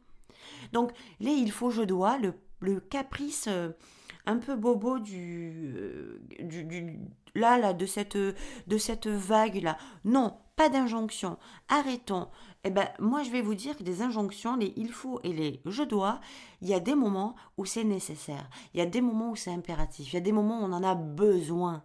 Donc, 0.71 0.91
les 1.19 1.31
il 1.31 1.51
faut, 1.51 1.69
je 1.69 1.83
dois, 1.83 2.17
le, 2.17 2.33
caprice 2.89 3.45
euh, 3.47 3.71
un 4.25 4.37
peu 4.37 4.55
bobo 4.55 4.99
du, 4.99 5.73
euh, 5.75 6.21
du, 6.39 6.99
là, 7.35 7.57
là, 7.57 7.73
de 7.73 7.85
cette, 7.85 8.17
de 8.17 8.77
cette 8.77 9.07
vague-là. 9.07 9.77
Non, 10.05 10.37
pas 10.55 10.69
d'injonction. 10.69 11.37
Arrêtons. 11.69 12.27
Eh 12.63 12.69
ben, 12.69 12.87
moi, 12.99 13.23
je 13.23 13.31
vais 13.31 13.41
vous 13.41 13.55
dire 13.55 13.75
que 13.75 13.83
des 13.83 14.01
injonctions, 14.01 14.55
les 14.55 14.73
il 14.77 14.91
faut 14.91 15.19
et 15.23 15.33
les 15.33 15.61
je 15.65 15.83
dois, 15.83 16.19
il 16.61 16.69
y 16.69 16.73
a 16.73 16.79
des 16.79 16.95
moments 16.95 17.35
où 17.57 17.65
c'est 17.65 17.83
nécessaire. 17.83 18.47
Il 18.73 18.79
y 18.79 18.83
a 18.83 18.85
des 18.85 19.01
moments 19.01 19.31
où 19.31 19.35
c'est 19.35 19.51
impératif. 19.51 20.13
Il 20.13 20.15
y 20.15 20.17
a 20.17 20.21
des 20.21 20.31
moments 20.31 20.61
où 20.61 20.65
on 20.65 20.73
en 20.73 20.83
a 20.83 20.95
besoin. 20.95 21.83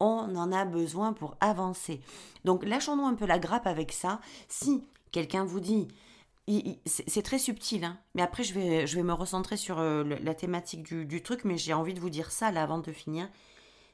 On 0.00 0.34
en 0.36 0.52
a 0.52 0.64
besoin 0.64 1.12
pour 1.12 1.36
avancer. 1.40 2.00
Donc, 2.44 2.64
lâchons-nous 2.64 3.04
un 3.06 3.14
peu 3.14 3.26
la 3.26 3.38
grappe 3.38 3.66
avec 3.66 3.92
ça. 3.92 4.20
Si 4.48 4.82
quelqu'un 5.12 5.44
vous 5.44 5.60
dit, 5.60 5.88
c'est 6.84 7.22
très 7.22 7.38
subtil, 7.38 7.84
hein. 7.84 7.98
mais 8.14 8.22
après 8.22 8.42
je 8.42 8.52
vais, 8.52 8.86
je 8.86 8.96
vais 8.96 9.02
me 9.02 9.14
recentrer 9.14 9.56
sur 9.56 9.78
euh, 9.78 10.04
la 10.04 10.34
thématique 10.34 10.82
du, 10.82 11.22
truc, 11.22 11.44
mais 11.44 11.56
j'ai 11.56 11.72
envie 11.72 11.94
de 11.94 12.00
vous 12.00 12.10
dire 12.10 12.30
ça 12.30 12.50
là 12.50 12.62
avant 12.62 12.78
de 12.78 12.92
finir. 12.92 13.28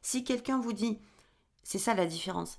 Si 0.02 0.24
quelqu'un 0.24 0.58
vous 0.58 0.72
dit, 0.72 0.98
c'est 1.62 1.78
ça 1.78 1.94
la 1.94 2.06
différence, 2.06 2.58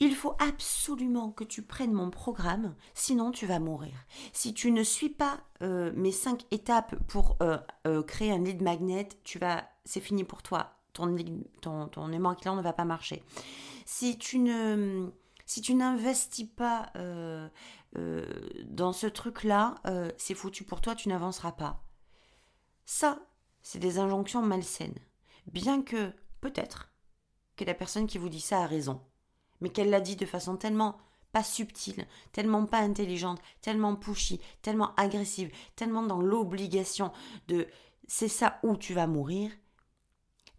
il 0.00 0.14
faut 0.14 0.34
absolument 0.38 1.30
que 1.30 1.44
tu 1.44 1.62
prennes 1.62 1.94
mon 1.94 2.10
programme, 2.10 2.74
sinon 2.92 3.30
tu 3.30 3.46
vas 3.46 3.58
mourir. 3.58 3.94
Si 4.34 4.52
tu 4.52 4.70
ne 4.70 4.82
suis 4.82 5.08
pas 5.08 5.40
euh, 5.62 5.92
mes 5.94 6.12
cinq 6.12 6.42
étapes 6.50 6.94
pour 7.08 7.38
euh, 7.40 8.02
créer 8.02 8.32
un 8.32 8.42
lead 8.42 8.60
magnet, 8.60 9.08
tu 9.24 9.38
vas, 9.38 9.66
c'est 9.86 10.00
fini 10.00 10.24
pour 10.24 10.42
toi. 10.42 10.74
Ton, 10.92 11.14
ton, 11.62 11.88
ton 11.88 12.12
aimant 12.12 12.36
ne 12.44 12.62
va 12.62 12.72
pas 12.72 12.84
marcher. 12.84 13.22
Si 13.84 14.18
tu 14.18 14.38
ne, 14.38 15.08
si 15.44 15.60
tu 15.60 15.74
n'investis 15.74 16.48
pas 16.48 16.90
dans 18.64 18.92
ce 18.92 19.06
truc-là, 19.06 19.76
c'est 20.18 20.34
foutu 20.34 20.64
pour 20.64 20.80
toi, 20.80 20.94
tu 20.94 21.08
n'avanceras 21.08 21.52
pas. 21.52 21.84
Ça, 22.84 23.18
c'est 23.62 23.78
des 23.78 23.98
injonctions 23.98 24.42
malsaines. 24.42 24.98
Bien 25.46 25.82
que, 25.82 26.12
peut-être, 26.40 26.92
que 27.56 27.64
la 27.64 27.74
personne 27.74 28.06
qui 28.06 28.18
vous 28.18 28.28
dit 28.28 28.40
ça 28.40 28.62
a 28.62 28.66
raison 28.66 29.00
mais 29.60 29.70
qu'elle 29.70 29.90
l'a 29.90 30.00
dit 30.00 30.16
de 30.16 30.26
façon 30.26 30.56
tellement 30.56 30.98
pas 31.32 31.42
subtile, 31.42 32.06
tellement 32.32 32.64
pas 32.66 32.78
intelligente, 32.78 33.40
tellement 33.60 33.96
pushy, 33.96 34.40
tellement 34.62 34.94
agressive, 34.96 35.50
tellement 35.74 36.02
dans 36.02 36.20
l'obligation 36.20 37.12
de 37.48 37.66
c'est 38.08 38.28
ça 38.28 38.58
où 38.62 38.76
tu 38.76 38.94
vas 38.94 39.06
mourir, 39.06 39.50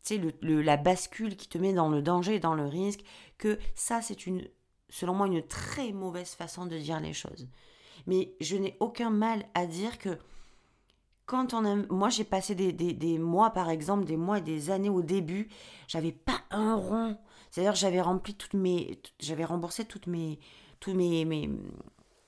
c'est 0.01 0.17
le, 0.17 0.61
la 0.61 0.77
bascule 0.77 1.35
qui 1.35 1.47
te 1.47 1.57
met 1.57 1.73
dans 1.73 1.89
le 1.89 2.01
danger, 2.01 2.39
dans 2.39 2.53
le 2.53 2.65
risque, 2.65 3.03
que 3.37 3.57
ça 3.75 4.01
c'est 4.01 4.27
une, 4.27 4.47
selon 4.89 5.13
moi, 5.13 5.27
une 5.27 5.45
très 5.45 5.91
mauvaise 5.91 6.31
façon 6.31 6.65
de 6.65 6.77
dire 6.77 6.99
les 6.99 7.13
choses. 7.13 7.47
Mais 8.05 8.33
je 8.39 8.55
n'ai 8.55 8.77
aucun 8.79 9.09
mal 9.09 9.45
à 9.53 9.65
dire 9.65 9.97
que 9.97 10.17
quand 11.25 11.53
on 11.53 11.65
a, 11.65 11.75
moi 11.89 12.09
j'ai 12.09 12.23
passé 12.23 12.55
des, 12.55 12.71
des, 12.71 13.19
mois 13.19 13.49
par 13.49 13.69
exemple, 13.69 14.05
des 14.05 14.15
mois 14.15 14.37
et 14.37 14.41
des 14.41 14.69
années 14.69 14.89
au 14.89 15.01
début, 15.01 15.49
j'avais 15.87 16.13
pas 16.13 16.41
un 16.51 16.75
rond 16.75 17.17
c'est-à-dire 17.51 17.75
j'avais 17.75 18.01
rempli 18.01 18.35
toutes 18.35 18.53
mes, 18.53 19.01
j'avais 19.19 19.45
remboursé 19.45 19.85
toutes 19.85 20.07
mes, 20.07 20.39
tous 20.79 20.93
mes, 20.93 21.25
mes 21.25 21.49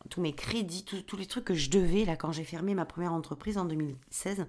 tous 0.09 0.21
mes 0.21 0.33
crédits, 0.33 0.85
tous, 0.85 1.17
les 1.17 1.27
trucs 1.27 1.45
que 1.45 1.53
je 1.53 1.69
devais 1.69 2.03
là 2.05 2.15
quand 2.15 2.31
j'ai 2.31 2.43
fermé 2.43 2.73
ma 2.73 2.85
première 2.85 3.13
entreprise 3.13 3.57
en 3.57 3.65
2016. 3.65 4.47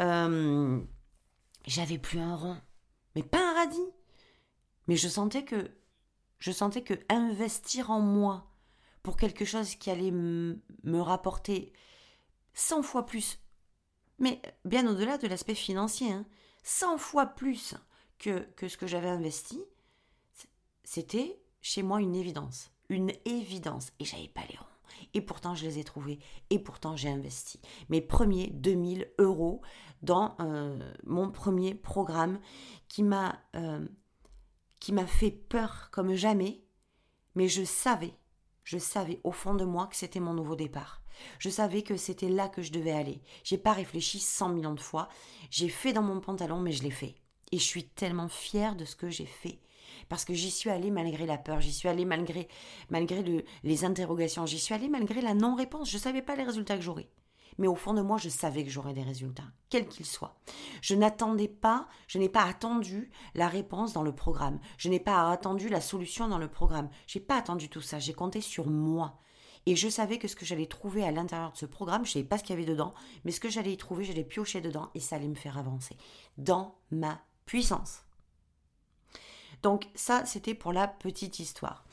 Euh, 0.00 0.80
j'avais 1.66 1.98
plus 1.98 2.18
un 2.18 2.36
rond, 2.36 2.56
mais 3.14 3.22
pas 3.22 3.38
un 3.38 3.54
radis. 3.54 3.88
Mais 4.88 4.96
je 4.96 5.08
sentais 5.08 5.44
que, 5.44 5.70
je 6.42 6.50
sentais 6.50 6.82
que 6.82 6.94
investir 7.08 7.92
en 7.92 8.00
moi 8.00 8.50
pour 9.04 9.16
quelque 9.16 9.44
chose 9.44 9.76
qui 9.76 9.90
allait 9.90 10.10
me 10.10 11.00
rapporter 11.00 11.72
100 12.54 12.82
fois 12.82 13.06
plus, 13.06 13.38
mais 14.18 14.42
bien 14.64 14.88
au-delà 14.88 15.18
de 15.18 15.28
l'aspect 15.28 15.54
financier, 15.54 16.10
hein, 16.10 16.26
100 16.64 16.98
fois 16.98 17.26
plus 17.26 17.74
que, 18.18 18.46
ce 18.60 18.76
que 18.76 18.88
j'avais 18.88 19.08
investi, 19.08 19.62
c'était 20.82 21.40
chez 21.60 21.82
moi 21.82 22.00
une 22.00 22.16
évidence. 22.16 22.70
Une 22.88 23.12
évidence. 23.24 23.92
Et 24.00 24.04
j'avais 24.04 24.28
pas 24.28 24.42
les 24.50 24.56
ronds. 24.56 24.66
Et 25.14 25.20
pourtant, 25.20 25.54
je 25.54 25.64
les 25.64 25.78
ai 25.78 25.84
trouvés. 25.84 26.18
Et 26.50 26.58
pourtant, 26.58 26.96
j'ai 26.96 27.08
investi 27.08 27.60
mes 27.88 28.00
premiers 28.00 28.48
2000 28.48 29.12
euros 29.18 29.62
dans 30.02 30.36
euh, 30.40 30.92
mon 31.04 31.30
premier 31.30 31.74
programme 31.74 32.40
qui 32.88 33.02
m'a 33.02 33.40
euh, 33.54 33.86
qui 34.82 34.92
m'a 34.92 35.06
fait 35.06 35.30
peur 35.30 35.90
comme 35.92 36.16
jamais. 36.16 36.60
Mais 37.36 37.46
je 37.46 37.62
savais, 37.62 38.14
je 38.64 38.78
savais 38.78 39.20
au 39.22 39.30
fond 39.30 39.54
de 39.54 39.64
moi 39.64 39.86
que 39.86 39.94
c'était 39.94 40.18
mon 40.18 40.34
nouveau 40.34 40.56
départ. 40.56 41.02
Je 41.38 41.50
savais 41.50 41.82
que 41.82 41.96
c'était 41.96 42.28
là 42.28 42.48
que 42.48 42.62
je 42.62 42.72
devais 42.72 42.90
aller. 42.90 43.22
J'ai 43.44 43.58
pas 43.58 43.74
réfléchi 43.74 44.18
100 44.18 44.48
millions 44.48 44.74
de 44.74 44.80
fois. 44.80 45.08
J'ai 45.50 45.68
fait 45.68 45.92
dans 45.92 46.02
mon 46.02 46.18
pantalon, 46.18 46.58
mais 46.58 46.72
je 46.72 46.82
l'ai 46.82 46.90
fait. 46.90 47.14
Et 47.52 47.58
je 47.58 47.64
suis 47.64 47.84
tellement 47.90 48.28
fière 48.28 48.74
de 48.74 48.84
ce 48.84 48.96
que 48.96 49.08
j'ai 49.08 49.26
fait 49.26 49.60
parce 50.08 50.24
que 50.24 50.34
j'y 50.34 50.50
suis 50.50 50.68
allée 50.68 50.90
malgré 50.90 51.26
la 51.26 51.38
peur, 51.38 51.60
j'y 51.60 51.72
suis 51.72 51.88
allée 51.88 52.04
malgré, 52.04 52.48
malgré 52.90 53.22
les 53.62 53.84
interrogations, 53.84 54.46
j'y 54.46 54.58
suis 54.58 54.74
allée 54.74 54.88
malgré 54.88 55.20
la 55.20 55.34
non-réponse. 55.34 55.90
Je 55.90 55.96
ne 55.96 56.02
savais 56.02 56.22
pas 56.22 56.34
les 56.34 56.42
résultats 56.42 56.76
que 56.76 56.82
j'aurais. 56.82 57.08
Mais 57.58 57.66
au 57.66 57.74
fond 57.74 57.94
de 57.94 58.02
moi, 58.02 58.18
je 58.18 58.28
savais 58.28 58.64
que 58.64 58.70
j'aurais 58.70 58.94
des 58.94 59.02
résultats, 59.02 59.50
quels 59.68 59.88
qu'ils 59.88 60.06
soient. 60.06 60.36
Je 60.80 60.94
n'attendais 60.94 61.48
pas, 61.48 61.88
je 62.06 62.18
n'ai 62.18 62.28
pas 62.28 62.44
attendu 62.44 63.10
la 63.34 63.48
réponse 63.48 63.92
dans 63.92 64.02
le 64.02 64.14
programme. 64.14 64.58
Je 64.78 64.88
n'ai 64.88 65.00
pas 65.00 65.30
attendu 65.30 65.68
la 65.68 65.80
solution 65.80 66.28
dans 66.28 66.38
le 66.38 66.48
programme. 66.48 66.88
Je 67.06 67.18
n'ai 67.18 67.24
pas 67.24 67.36
attendu 67.36 67.68
tout 67.68 67.80
ça. 67.80 67.98
J'ai 67.98 68.14
compté 68.14 68.40
sur 68.40 68.68
moi. 68.68 69.18
Et 69.66 69.76
je 69.76 69.88
savais 69.88 70.18
que 70.18 70.28
ce 70.28 70.34
que 70.34 70.44
j'allais 70.44 70.66
trouver 70.66 71.04
à 71.04 71.12
l'intérieur 71.12 71.52
de 71.52 71.56
ce 71.56 71.66
programme, 71.66 72.04
je 72.04 72.10
ne 72.10 72.12
savais 72.14 72.24
pas 72.24 72.38
ce 72.38 72.42
qu'il 72.42 72.56
y 72.56 72.58
avait 72.58 72.68
dedans, 72.68 72.94
mais 73.24 73.30
ce 73.30 73.38
que 73.38 73.48
j'allais 73.48 73.72
y 73.72 73.76
trouver, 73.76 74.04
j'allais 74.04 74.24
piocher 74.24 74.60
dedans 74.60 74.90
et 74.94 75.00
ça 75.00 75.16
allait 75.16 75.28
me 75.28 75.36
faire 75.36 75.56
avancer 75.56 75.96
dans 76.36 76.74
ma 76.90 77.20
puissance. 77.46 78.02
Donc 79.62 79.88
ça, 79.94 80.24
c'était 80.26 80.54
pour 80.54 80.72
la 80.72 80.88
petite 80.88 81.38
histoire. 81.38 81.84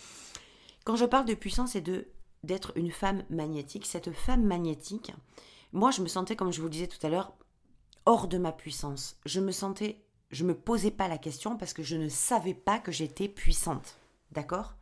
Quand 0.84 0.96
je 0.96 1.06
parle 1.06 1.26
de 1.26 1.36
puissance 1.36 1.76
et 1.76 1.82
de 1.82 2.08
d'être 2.44 2.72
une 2.76 2.92
femme 2.92 3.24
magnétique, 3.30 3.86
cette 3.86 4.12
femme 4.12 4.44
magnétique, 4.44 5.12
moi 5.72 5.92
je 5.92 6.02
me 6.02 6.08
sentais, 6.08 6.36
comme 6.36 6.52
je 6.52 6.60
vous 6.60 6.68
le 6.68 6.72
disais 6.72 6.88
tout 6.88 7.06
à 7.06 7.10
l'heure, 7.10 7.34
hors 8.06 8.28
de 8.28 8.38
ma 8.38 8.52
puissance. 8.52 9.18
Je 9.26 9.40
me 9.40 9.52
sentais, 9.52 10.02
je 10.32 10.46
me 10.46 10.56
posais 10.56 10.92
pas 10.92 11.08
la 11.08 11.18
question 11.18 11.58
parce 11.58 11.74
que 11.74 11.84
je 11.84 11.96
ne 11.96 12.10
savais 12.10 12.54
pas 12.54 12.80
que 12.80 12.92
j'étais 12.92 13.28
puissante. 13.28 13.98
D'accord? 14.32 14.76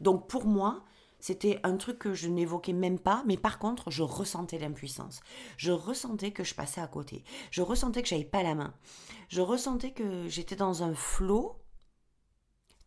Donc 0.00 0.28
pour 0.28 0.46
moi, 0.46 0.84
c'était 1.24 1.58
un 1.62 1.78
truc 1.78 1.98
que 1.98 2.12
je 2.12 2.28
n'évoquais 2.28 2.74
même 2.74 2.98
pas, 2.98 3.22
mais 3.26 3.38
par 3.38 3.58
contre, 3.58 3.90
je 3.90 4.02
ressentais 4.02 4.58
l'impuissance. 4.58 5.20
Je 5.56 5.72
ressentais 5.72 6.32
que 6.32 6.44
je 6.44 6.54
passais 6.54 6.82
à 6.82 6.86
côté. 6.86 7.24
Je 7.50 7.62
ressentais 7.62 8.02
que 8.02 8.08
j'avais 8.08 8.24
pas 8.24 8.42
la 8.42 8.54
main. 8.54 8.74
Je 9.30 9.40
ressentais 9.40 9.92
que 9.92 10.28
j'étais 10.28 10.56
dans 10.56 10.82
un 10.82 10.94
flot 10.94 11.56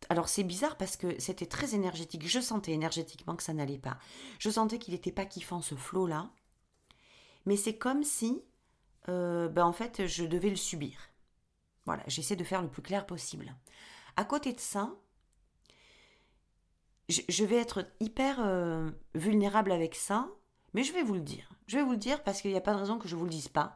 alors 0.09 0.29
c'est 0.29 0.43
bizarre 0.43 0.77
parce 0.77 0.95
que 0.95 1.19
c'était 1.19 1.45
très 1.45 1.75
énergétique. 1.75 2.27
Je 2.27 2.39
sentais 2.39 2.71
énergétiquement 2.71 3.35
que 3.35 3.43
ça 3.43 3.53
n'allait 3.53 3.77
pas. 3.77 3.97
Je 4.39 4.49
sentais 4.49 4.79
qu'il 4.79 4.93
n'était 4.93 5.11
pas 5.11 5.25
kiffant 5.25 5.61
ce 5.61 5.75
flot-là. 5.75 6.29
Mais 7.45 7.57
c'est 7.57 7.77
comme 7.77 8.03
si, 8.03 8.41
euh, 9.09 9.47
ben 9.49 9.65
en 9.65 9.73
fait, 9.73 10.05
je 10.07 10.25
devais 10.25 10.49
le 10.49 10.55
subir. 10.55 10.97
Voilà, 11.85 12.03
j'essaie 12.07 12.35
de 12.35 12.43
faire 12.43 12.61
le 12.61 12.69
plus 12.69 12.81
clair 12.81 13.05
possible. 13.05 13.55
À 14.17 14.25
côté 14.25 14.51
de 14.51 14.59
ça, 14.59 14.93
je, 17.07 17.45
vais 17.45 17.55
être 17.55 17.85
hyper 18.01 18.39
euh, 18.41 18.91
vulnérable 19.15 19.71
avec 19.71 19.95
ça, 19.95 20.27
mais 20.73 20.83
je 20.83 20.91
vais 20.91 21.03
vous 21.03 21.13
le 21.13 21.21
dire. 21.21 21.49
Je 21.67 21.77
vais 21.77 21.83
vous 21.83 21.91
le 21.91 21.97
dire 21.97 22.23
parce 22.23 22.41
qu'il 22.41 22.51
n'y 22.51 22.57
a 22.57 22.61
pas 22.61 22.73
de 22.73 22.79
raison 22.79 22.99
que 22.99 23.07
je 23.07 23.15
ne 23.15 23.19
vous 23.19 23.25
le 23.25 23.31
dise 23.31 23.47
pas. 23.47 23.75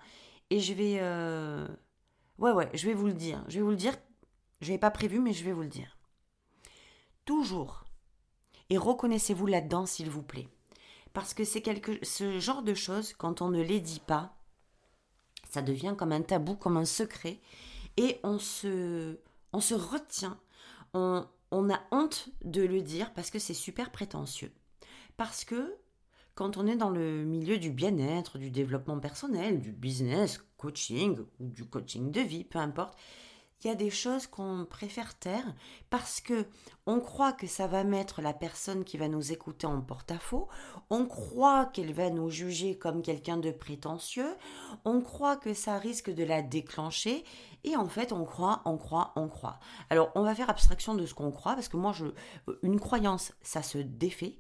Et 0.50 0.60
je 0.60 0.74
vais... 0.74 0.98
Euh, 1.00 1.68
ouais, 2.38 2.52
ouais, 2.52 2.70
je 2.74 2.88
vais 2.88 2.94
vous 2.94 3.08
le 3.08 3.14
dire. 3.14 3.44
Je 3.48 3.60
vais 3.60 3.64
vous 3.64 3.70
le 3.70 3.78
dire. 3.78 3.96
Je 4.60 4.68
n'avais 4.68 4.80
pas 4.80 4.92
prévu, 4.92 5.20
mais 5.22 5.32
je 5.32 5.46
vais 5.46 5.54
vous 5.54 5.62
le 5.62 5.70
dire. 5.70 5.98
Toujours. 7.26 7.86
Et 8.70 8.78
reconnaissez-vous 8.78 9.48
là-dedans, 9.48 9.86
s'il 9.86 10.10
vous 10.10 10.24
plaît. 10.24 10.48
Parce 11.14 11.34
que 11.34 11.44
c'est 11.44 11.62
quelque, 11.62 12.04
ce 12.04 12.40
genre 12.40 12.64
de 12.64 12.74
choses, 12.74 13.14
quand 13.14 13.42
on 13.42 13.50
ne 13.50 13.62
les 13.62 13.80
dit 13.80 14.00
pas, 14.00 14.36
ça 15.50 15.62
devient 15.62 15.96
comme 15.98 16.14
un 16.14 16.22
tabou, 16.22 16.56
comme 16.56 16.78
un 16.78 16.86
secret, 16.86 17.40
et 17.98 18.20
on 18.24 18.40
se, 18.40 19.20
on 19.52 19.60
se 19.60 19.74
retient, 19.74 20.40
on, 20.94 21.28
on 21.52 21.70
a 21.70 21.82
honte 21.92 22.30
de 22.44 22.62
le 22.62 22.82
dire 22.82 23.14
parce 23.14 23.30
que 23.30 23.40
c'est 23.40 23.54
super 23.54 23.92
prétentieux. 23.92 24.54
Parce 25.18 25.44
que 25.44 25.76
quand 26.36 26.58
on 26.58 26.66
est 26.66 26.78
dans 26.78 26.90
le 26.90 27.26
milieu 27.26 27.58
du 27.58 27.72
bien-être, 27.72 28.38
du 28.38 28.50
développement 28.50 29.00
personnel, 29.00 29.60
du 29.60 29.72
business, 29.72 30.42
coaching 30.58 31.20
ou 31.40 31.50
du 31.50 31.66
coaching 31.66 32.12
de 32.12 32.22
vie, 32.22 32.46
peu 32.46 32.60
importe, 32.60 32.98
il 33.64 33.68
y 33.68 33.72
a 33.72 33.76
des 33.76 33.90
choses 33.90 34.28
qu'on 34.28 34.66
préfère 34.70 35.18
taire 35.18 35.54
parce 35.90 36.22
que 36.22 36.48
on 36.86 37.00
croit 37.00 37.34
que 37.34 37.48
ça 37.48 37.68
va 37.68 37.84
mettre 37.84 38.22
la 38.22 38.34
personne 38.34 38.84
qui 38.84 38.98
va 38.98 39.08
nous 39.08 39.32
écouter 39.32 39.68
en 39.68 39.82
porte-à-faux, 39.82 40.48
on 40.90 41.06
croit 41.06 41.68
qu'elle 41.68 41.94
va 41.94 42.10
nous 42.10 42.30
juger 42.30 42.78
comme 42.78 43.02
quelqu'un 43.02 43.38
de 43.38 43.52
prétentieux, 43.52 44.36
on 44.86 45.02
croit 45.02 45.38
que 45.38 45.54
ça 45.54 45.78
risque 45.78 46.10
de 46.10 46.24
la 46.24 46.42
déclencher 46.42 47.24
et 47.64 47.76
en 47.76 47.88
fait 47.88 48.12
on 48.12 48.26
croit, 48.26 48.62
on 48.66 48.78
croit, 48.78 49.12
on 49.16 49.28
croit. 49.28 49.60
Alors 49.90 50.12
on 50.16 50.24
va 50.24 50.36
faire 50.36 50.50
abstraction 50.50 50.96
de 50.96 51.06
ce 51.06 51.14
qu'on 51.14 51.32
croit 51.32 51.54
parce 51.54 51.68
que 51.68 51.78
moi 51.78 51.94
je 51.94 52.08
une 52.64 52.80
croyance 52.80 53.34
ça 53.42 53.62
se 53.62 53.78
défait 53.78 54.40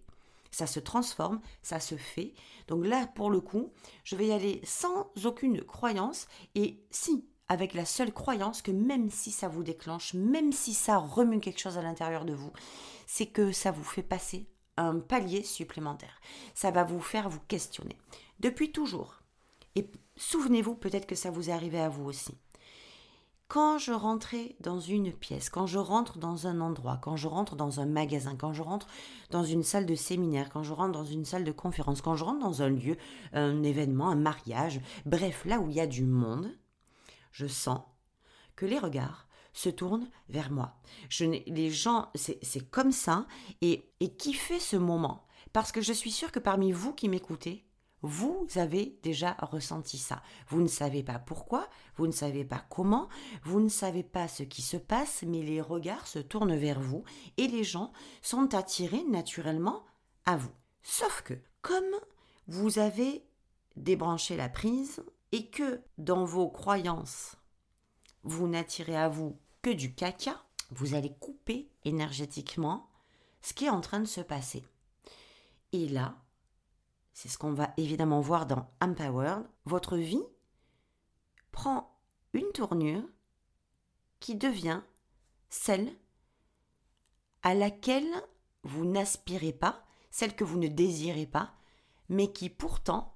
ça 0.51 0.67
se 0.67 0.79
transforme, 0.79 1.39
ça 1.63 1.79
se 1.79 1.95
fait. 1.95 2.33
Donc 2.67 2.85
là, 2.85 3.07
pour 3.15 3.29
le 3.29 3.39
coup, 3.39 3.71
je 4.03 4.15
vais 4.15 4.27
y 4.27 4.31
aller 4.33 4.61
sans 4.63 5.09
aucune 5.23 5.63
croyance. 5.63 6.27
Et 6.55 6.83
si 6.91 7.25
avec 7.51 7.73
la 7.73 7.83
seule 7.83 8.13
croyance 8.13 8.61
que 8.61 8.71
même 8.71 9.09
si 9.09 9.29
ça 9.29 9.49
vous 9.49 9.61
déclenche, 9.61 10.13
même 10.13 10.53
si 10.53 10.73
ça 10.73 10.95
remue 10.97 11.41
quelque 11.41 11.59
chose 11.59 11.77
à 11.77 11.81
l'intérieur 11.81 12.23
de 12.23 12.33
vous, 12.33 12.53
c'est 13.07 13.25
que 13.25 13.51
ça 13.51 13.71
vous 13.71 13.83
fait 13.83 14.03
passer 14.03 14.47
un 14.77 14.99
palier 14.99 15.43
supplémentaire. 15.43 16.21
Ça 16.55 16.71
va 16.71 16.85
vous 16.85 17.01
faire 17.01 17.27
vous 17.27 17.41
questionner. 17.49 17.97
Depuis 18.39 18.71
toujours. 18.71 19.19
Et 19.75 19.85
souvenez-vous, 20.15 20.75
peut-être 20.75 21.05
que 21.05 21.15
ça 21.15 21.29
vous 21.29 21.49
est 21.49 21.53
arrivé 21.53 21.81
à 21.81 21.89
vous 21.89 22.05
aussi. 22.05 22.37
quand 23.51 23.77
je 23.77 23.91
rentrais 23.91 24.55
dans 24.61 24.79
une 24.79 25.11
pièce, 25.11 25.49
quand 25.49 25.67
je 25.67 25.77
rentre 25.77 26.19
dans 26.19 26.47
un 26.47 26.61
endroit, 26.61 26.97
quand 27.01 27.17
je 27.17 27.27
rentre 27.27 27.57
dans 27.57 27.81
un 27.81 27.85
magasin, 27.85 28.37
quand 28.37 28.53
je 28.53 28.61
rentre 28.61 28.87
dans 29.29 29.43
une 29.43 29.61
salle 29.61 29.85
de 29.85 29.93
séminaire, 29.93 30.49
quand 30.49 30.63
je 30.63 30.71
rentre 30.71 30.93
dans 30.93 31.03
une 31.03 31.25
salle 31.25 31.43
de 31.43 31.51
conférence, 31.51 32.01
quand 32.01 32.15
je 32.15 32.23
rentre 32.23 32.39
dans 32.39 32.61
un 32.61 32.69
lieu, 32.69 32.95
un 33.33 33.61
événement, 33.61 34.07
un 34.07 34.15
mariage, 34.15 34.79
bref, 35.05 35.43
là 35.43 35.59
où 35.59 35.69
il 35.69 35.75
y 35.75 35.81
a 35.81 35.85
du 35.85 36.05
monde, 36.05 36.49
je 37.31 37.47
sens 37.47 37.81
que 38.55 38.65
les 38.65 38.79
regards 38.79 39.27
se 39.53 39.69
tournent 39.69 40.09
vers 40.29 40.51
moi. 40.51 40.77
Je 41.09 41.25
les 41.25 41.71
gens, 41.71 42.09
c'est 42.15 42.69
comme 42.69 42.91
ça. 42.91 43.25
Et, 43.61 43.91
et 43.99 44.15
qui 44.15 44.33
fait 44.33 44.59
ce 44.59 44.77
moment? 44.77 45.27
Parce 45.53 45.71
que 45.71 45.81
je 45.81 45.93
suis 45.93 46.11
sûre 46.11 46.31
que 46.31 46.39
parmi 46.39 46.71
vous 46.71 46.93
qui 46.93 47.09
m'écoutez, 47.09 47.65
vous 48.01 48.47
avez 48.55 48.97
déjà 49.03 49.33
ressenti 49.41 49.97
ça. 49.97 50.23
Vous 50.47 50.61
ne 50.61 50.67
savez 50.67 51.03
pas 51.03 51.19
pourquoi, 51.19 51.69
vous 51.97 52.07
ne 52.07 52.11
savez 52.11 52.45
pas 52.45 52.65
comment, 52.69 53.09
vous 53.43 53.59
ne 53.59 53.69
savez 53.69 54.03
pas 54.03 54.27
ce 54.27 54.43
qui 54.43 54.61
se 54.61 54.77
passe, 54.77 55.23
mais 55.27 55.43
les 55.43 55.61
regards 55.61 56.07
se 56.07 56.19
tournent 56.19 56.55
vers 56.55 56.79
vous 56.79 57.03
et 57.37 57.47
les 57.47 57.63
gens 57.63 57.91
sont 58.21 58.55
attirés 58.55 59.03
naturellement 59.03 59.85
à 60.25 60.35
vous. 60.35 60.51
Sauf 60.81 61.21
que, 61.21 61.35
comme 61.61 61.95
vous 62.47 62.79
avez 62.79 63.23
débranché 63.75 64.35
la 64.35 64.49
prise 64.49 65.03
et 65.31 65.49
que 65.49 65.81
dans 65.97 66.25
vos 66.25 66.49
croyances, 66.49 67.37
vous 68.23 68.47
n'attirez 68.47 68.95
à 68.95 69.09
vous 69.09 69.37
que 69.61 69.69
du 69.69 69.93
caca, 69.93 70.43
vous 70.71 70.93
allez 70.93 71.13
couper 71.19 71.69
énergétiquement 71.83 72.89
ce 73.41 73.53
qui 73.53 73.65
est 73.65 73.69
en 73.69 73.81
train 73.81 73.99
de 73.99 74.05
se 74.05 74.21
passer. 74.21 74.63
Et 75.71 75.87
là, 75.87 76.15
c'est 77.13 77.29
ce 77.29 77.37
qu'on 77.37 77.53
va 77.53 77.73
évidemment 77.77 78.21
voir 78.21 78.45
dans 78.45 78.69
Empowered, 78.81 79.47
votre 79.65 79.97
vie 79.97 80.23
prend 81.51 81.99
une 82.33 82.51
tournure 82.53 83.03
qui 84.19 84.35
devient 84.35 84.81
celle 85.49 85.91
à 87.43 87.53
laquelle 87.53 88.09
vous 88.63 88.85
n'aspirez 88.85 89.51
pas, 89.51 89.83
celle 90.11 90.35
que 90.35 90.43
vous 90.43 90.59
ne 90.59 90.67
désirez 90.67 91.25
pas, 91.25 91.53
mais 92.09 92.31
qui 92.31 92.49
pourtant, 92.49 93.10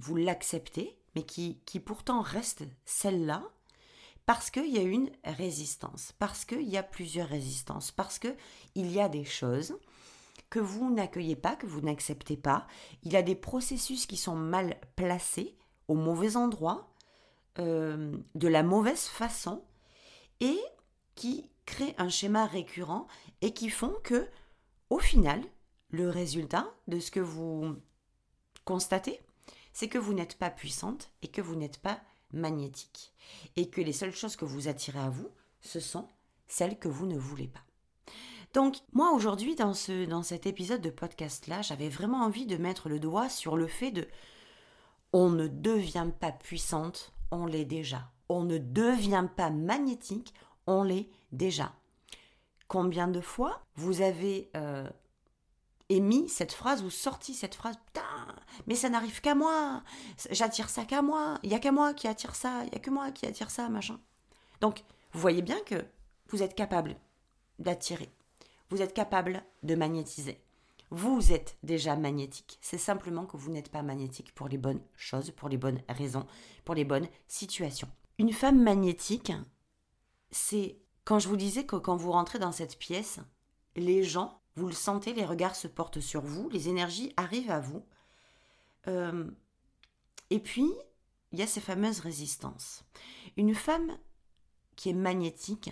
vous 0.00 0.16
l'acceptez, 0.16 0.96
mais 1.14 1.22
qui, 1.22 1.60
pourtant 1.84 2.22
reste 2.22 2.64
celle-là, 2.84 3.44
parce 4.26 4.50
qu'il 4.50 4.68
y 4.68 4.78
a 4.78 4.82
une 4.82 5.10
résistance, 5.24 6.12
parce 6.18 6.44
qu'il 6.44 6.68
y 6.68 6.76
a 6.76 6.82
plusieurs 6.82 7.28
résistances, 7.28 7.90
parce 7.90 8.18
qu'il 8.18 8.36
y 8.74 9.00
a 9.00 9.08
des 9.08 9.24
choses 9.24 9.76
que 10.48 10.60
vous 10.60 10.92
n'accueillez 10.92 11.36
pas, 11.36 11.56
que 11.56 11.66
vous 11.66 11.80
n'acceptez 11.80 12.36
pas. 12.36 12.66
Il 13.02 13.12
y 13.12 13.16
a 13.16 13.22
des 13.22 13.34
processus 13.34 14.06
qui 14.06 14.16
sont 14.16 14.36
mal 14.36 14.80
placés, 14.96 15.56
au 15.88 15.94
mauvais 15.94 16.36
endroit, 16.36 16.88
euh, 17.58 18.16
de 18.34 18.48
la 18.48 18.62
mauvaise 18.62 19.04
façon, 19.04 19.64
et 20.40 20.58
qui 21.14 21.48
créent 21.66 21.94
un 21.98 22.08
schéma 22.08 22.46
récurrent 22.46 23.06
et 23.42 23.52
qui 23.52 23.68
font 23.68 23.94
que, 24.02 24.28
au 24.88 24.98
final, 24.98 25.42
le 25.90 26.08
résultat 26.08 26.72
de 26.88 27.00
ce 27.00 27.10
que 27.10 27.20
vous 27.20 27.76
constatez, 28.64 29.20
c'est 29.80 29.88
que 29.88 29.96
vous 29.96 30.12
n'êtes 30.12 30.36
pas 30.36 30.50
puissante 30.50 31.10
et 31.22 31.28
que 31.28 31.40
vous 31.40 31.54
n'êtes 31.54 31.78
pas 31.78 32.02
magnétique. 32.34 33.14
Et 33.56 33.70
que 33.70 33.80
les 33.80 33.94
seules 33.94 34.14
choses 34.14 34.36
que 34.36 34.44
vous 34.44 34.68
attirez 34.68 34.98
à 34.98 35.08
vous, 35.08 35.30
ce 35.62 35.80
sont 35.80 36.06
celles 36.48 36.78
que 36.78 36.88
vous 36.88 37.06
ne 37.06 37.16
voulez 37.16 37.48
pas. 37.48 37.64
Donc 38.52 38.76
moi 38.92 39.12
aujourd'hui 39.14 39.54
dans, 39.54 39.72
ce, 39.72 40.04
dans 40.04 40.22
cet 40.22 40.44
épisode 40.44 40.82
de 40.82 40.90
podcast-là, 40.90 41.62
j'avais 41.62 41.88
vraiment 41.88 42.20
envie 42.20 42.44
de 42.44 42.58
mettre 42.58 42.90
le 42.90 43.00
doigt 43.00 43.30
sur 43.30 43.56
le 43.56 43.66
fait 43.66 43.90
de 43.90 44.06
on 45.14 45.30
ne 45.30 45.46
devient 45.46 46.10
pas 46.20 46.32
puissante, 46.32 47.14
on 47.30 47.46
l'est 47.46 47.64
déjà. 47.64 48.12
On 48.28 48.42
ne 48.44 48.58
devient 48.58 49.28
pas 49.34 49.48
magnétique, 49.48 50.34
on 50.66 50.82
l'est 50.82 51.08
déjà. 51.32 51.72
Combien 52.68 53.08
de 53.08 53.22
fois 53.22 53.62
vous 53.76 54.02
avez 54.02 54.50
euh, 54.58 54.86
émis 55.90 56.28
cette 56.28 56.52
phrase 56.52 56.82
ou 56.82 56.88
sorti 56.88 57.34
cette 57.34 57.54
phrase 57.54 57.76
Putain, 57.86 58.02
mais 58.66 58.74
ça 58.74 58.88
n'arrive 58.88 59.20
qu'à 59.20 59.34
moi, 59.34 59.82
j'attire 60.30 60.70
ça 60.70 60.84
qu'à 60.84 61.02
moi, 61.02 61.38
il 61.42 61.50
n'y 61.50 61.54
a 61.54 61.58
qu'à 61.58 61.72
moi 61.72 61.92
qui 61.92 62.08
attire 62.08 62.34
ça, 62.34 62.64
il 62.64 62.70
n'y 62.70 62.76
a 62.76 62.80
que 62.80 62.90
moi 62.90 63.10
qui 63.10 63.26
attire 63.26 63.50
ça, 63.50 63.68
machin. 63.68 64.00
Donc, 64.62 64.82
vous 65.12 65.20
voyez 65.20 65.42
bien 65.42 65.60
que 65.66 65.84
vous 66.28 66.42
êtes 66.42 66.54
capable 66.54 66.96
d'attirer 67.58 68.10
vous 68.70 68.82
êtes 68.82 68.94
capable 68.94 69.42
de 69.62 69.74
magnétiser. 69.74 70.40
Vous 70.90 71.32
êtes 71.32 71.56
déjà 71.62 71.96
magnétique. 71.96 72.58
C'est 72.60 72.78
simplement 72.78 73.26
que 73.26 73.36
vous 73.36 73.50
n'êtes 73.50 73.68
pas 73.68 73.82
magnétique 73.82 74.32
pour 74.34 74.48
les 74.48 74.58
bonnes 74.58 74.80
choses, 74.96 75.32
pour 75.32 75.48
les 75.48 75.56
bonnes 75.56 75.82
raisons, 75.88 76.26
pour 76.64 76.74
les 76.74 76.84
bonnes 76.84 77.08
situations. 77.28 77.88
Une 78.18 78.32
femme 78.32 78.62
magnétique, 78.62 79.32
c'est 80.30 80.78
quand 81.04 81.18
je 81.18 81.28
vous 81.28 81.36
disais 81.36 81.64
que 81.64 81.76
quand 81.76 81.96
vous 81.96 82.12
rentrez 82.12 82.38
dans 82.38 82.52
cette 82.52 82.78
pièce, 82.78 83.18
les 83.76 84.02
gens, 84.02 84.39
vous 84.56 84.66
le 84.66 84.74
sentez, 84.74 85.12
les 85.12 85.24
regards 85.24 85.56
se 85.56 85.68
portent 85.68 86.00
sur 86.00 86.22
vous, 86.22 86.48
les 86.50 86.68
énergies 86.68 87.12
arrivent 87.16 87.50
à 87.50 87.60
vous. 87.60 87.84
Euh, 88.88 89.30
et 90.30 90.40
puis, 90.40 90.70
il 91.32 91.38
y 91.38 91.42
a 91.42 91.46
ces 91.46 91.60
fameuses 91.60 92.00
résistances. 92.00 92.84
Une 93.36 93.54
femme 93.54 93.96
qui 94.76 94.90
est 94.90 94.94
magnétique, 94.94 95.70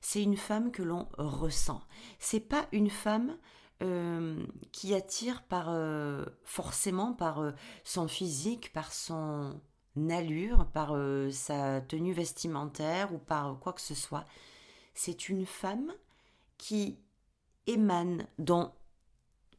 c'est 0.00 0.22
une 0.22 0.36
femme 0.36 0.70
que 0.70 0.82
l'on 0.82 1.08
ressent. 1.18 1.82
C'est 2.18 2.40
pas 2.40 2.66
une 2.72 2.90
femme 2.90 3.36
euh, 3.82 4.46
qui 4.72 4.94
attire 4.94 5.42
par 5.44 5.66
euh, 5.68 6.24
forcément 6.44 7.12
par 7.12 7.52
son 7.82 8.08
physique, 8.08 8.72
par 8.72 8.92
son 8.92 9.60
allure, 10.08 10.70
par 10.70 10.94
sa 11.32 11.80
tenue 11.80 12.12
vestimentaire 12.12 13.12
ou 13.12 13.18
par 13.18 13.58
quoi 13.58 13.72
que 13.72 13.80
ce 13.80 13.94
soit. 13.94 14.24
C'est 14.94 15.28
une 15.28 15.46
femme 15.46 15.92
qui 16.56 16.98
émane 17.66 18.26
dans 18.38 18.74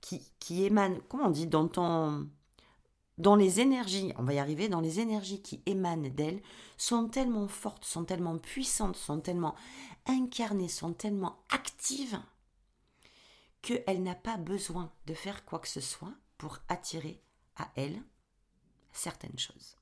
qui, 0.01 0.31
qui 0.39 0.63
émane, 0.63 0.99
comment 1.07 1.25
on 1.25 1.31
dit, 1.31 1.47
dans 1.47 1.67
ton 1.67 2.27
dans 3.17 3.35
les 3.35 3.59
énergies, 3.59 4.13
on 4.17 4.23
va 4.23 4.33
y 4.33 4.39
arriver, 4.39 4.67
dans 4.67 4.81
les 4.81 4.99
énergies 4.99 5.43
qui 5.43 5.61
émanent 5.67 6.09
d'elle, 6.09 6.41
sont 6.77 7.07
tellement 7.07 7.47
fortes, 7.47 7.85
sont 7.85 8.03
tellement 8.03 8.37
puissantes, 8.39 8.95
sont 8.95 9.19
tellement 9.19 9.53
incarnées, 10.07 10.69
sont 10.69 10.93
tellement 10.93 11.37
actives, 11.51 12.19
qu'elle 13.61 14.01
n'a 14.01 14.15
pas 14.15 14.37
besoin 14.37 14.91
de 15.05 15.13
faire 15.13 15.45
quoi 15.45 15.59
que 15.59 15.67
ce 15.67 15.81
soit 15.81 16.13
pour 16.39 16.59
attirer 16.67 17.21
à 17.57 17.69
elle 17.75 18.01
certaines 18.91 19.37
choses. 19.37 19.77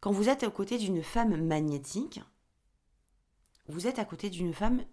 Quand 0.00 0.12
vous 0.12 0.28
êtes 0.28 0.42
à 0.44 0.50
côté 0.50 0.76
d'une 0.76 1.02
femme 1.02 1.42
magnétique, 1.42 2.20
vous 3.66 3.86
êtes 3.86 3.98
à 3.98 4.04
côté 4.04 4.28
d'une 4.28 4.52
femme 4.52 4.84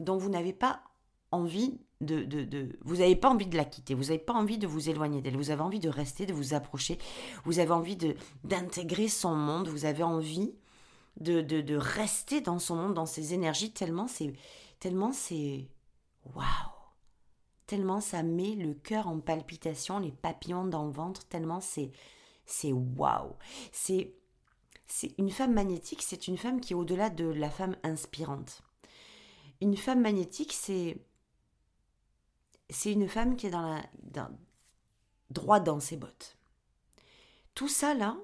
dont 0.00 0.16
vous 0.16 0.30
n'avez 0.30 0.52
pas 0.52 0.82
envie 1.30 1.78
de, 2.00 2.22
de, 2.24 2.78
vous 2.82 2.96
n'avez 2.96 3.16
pas 3.16 3.30
envie 3.30 3.46
de 3.46 3.56
la 3.56 3.64
quitter, 3.64 3.94
vous 3.94 4.04
n'avez 4.04 4.18
pas 4.18 4.32
envie 4.32 4.58
de 4.58 4.66
vous 4.66 4.90
éloigner 4.90 5.22
d'elle, 5.22 5.36
vous 5.36 5.50
avez 5.50 5.62
envie 5.62 5.80
de 5.80 5.88
rester, 5.88 6.26
de 6.26 6.32
vous 6.32 6.54
approcher, 6.54 6.98
vous 7.44 7.58
avez 7.58 7.70
envie 7.70 7.96
de 7.96 8.14
d'intégrer 8.44 9.08
son 9.08 9.34
monde, 9.34 9.68
vous 9.68 9.84
avez 9.84 10.02
envie 10.02 10.54
de, 11.20 11.40
de, 11.40 11.76
rester 11.76 12.40
dans 12.40 12.58
son 12.58 12.76
monde, 12.76 12.94
dans 12.94 13.06
ses 13.06 13.34
énergies, 13.34 13.72
tellement 13.72 14.08
c'est 14.08 14.34
tellement 14.80 15.12
c'est 15.12 15.68
waouh, 16.34 16.44
tellement 17.66 18.00
ça 18.00 18.22
met 18.22 18.54
le 18.54 18.74
cœur 18.74 19.06
en 19.06 19.20
palpitation, 19.20 19.98
les 19.98 20.12
papillons 20.12 20.66
dans 20.66 20.84
le 20.84 20.92
ventre, 20.92 21.24
tellement 21.26 21.60
c'est 21.60 21.90
c'est 22.44 22.72
waouh, 22.72 23.34
c'est 23.72 24.14
c'est 24.86 25.14
une 25.16 25.30
femme 25.30 25.54
magnétique, 25.54 26.02
c'est 26.02 26.28
une 26.28 26.36
femme 26.36 26.60
qui 26.60 26.74
est 26.74 26.76
au-delà 26.76 27.08
de 27.08 27.24
la 27.24 27.48
femme 27.48 27.76
inspirante. 27.82 28.63
Une 29.60 29.76
femme 29.76 30.02
magnétique, 30.02 30.52
c'est 30.52 31.04
c'est 32.70 32.92
une 32.92 33.08
femme 33.08 33.36
qui 33.36 33.46
est 33.46 33.50
dans 33.50 33.80
la, 34.14 34.30
droit 35.30 35.60
dans 35.60 35.80
ses 35.80 35.96
bottes. 35.96 36.36
Tout 37.54 37.68
ça 37.68 37.94
là, 37.94 38.16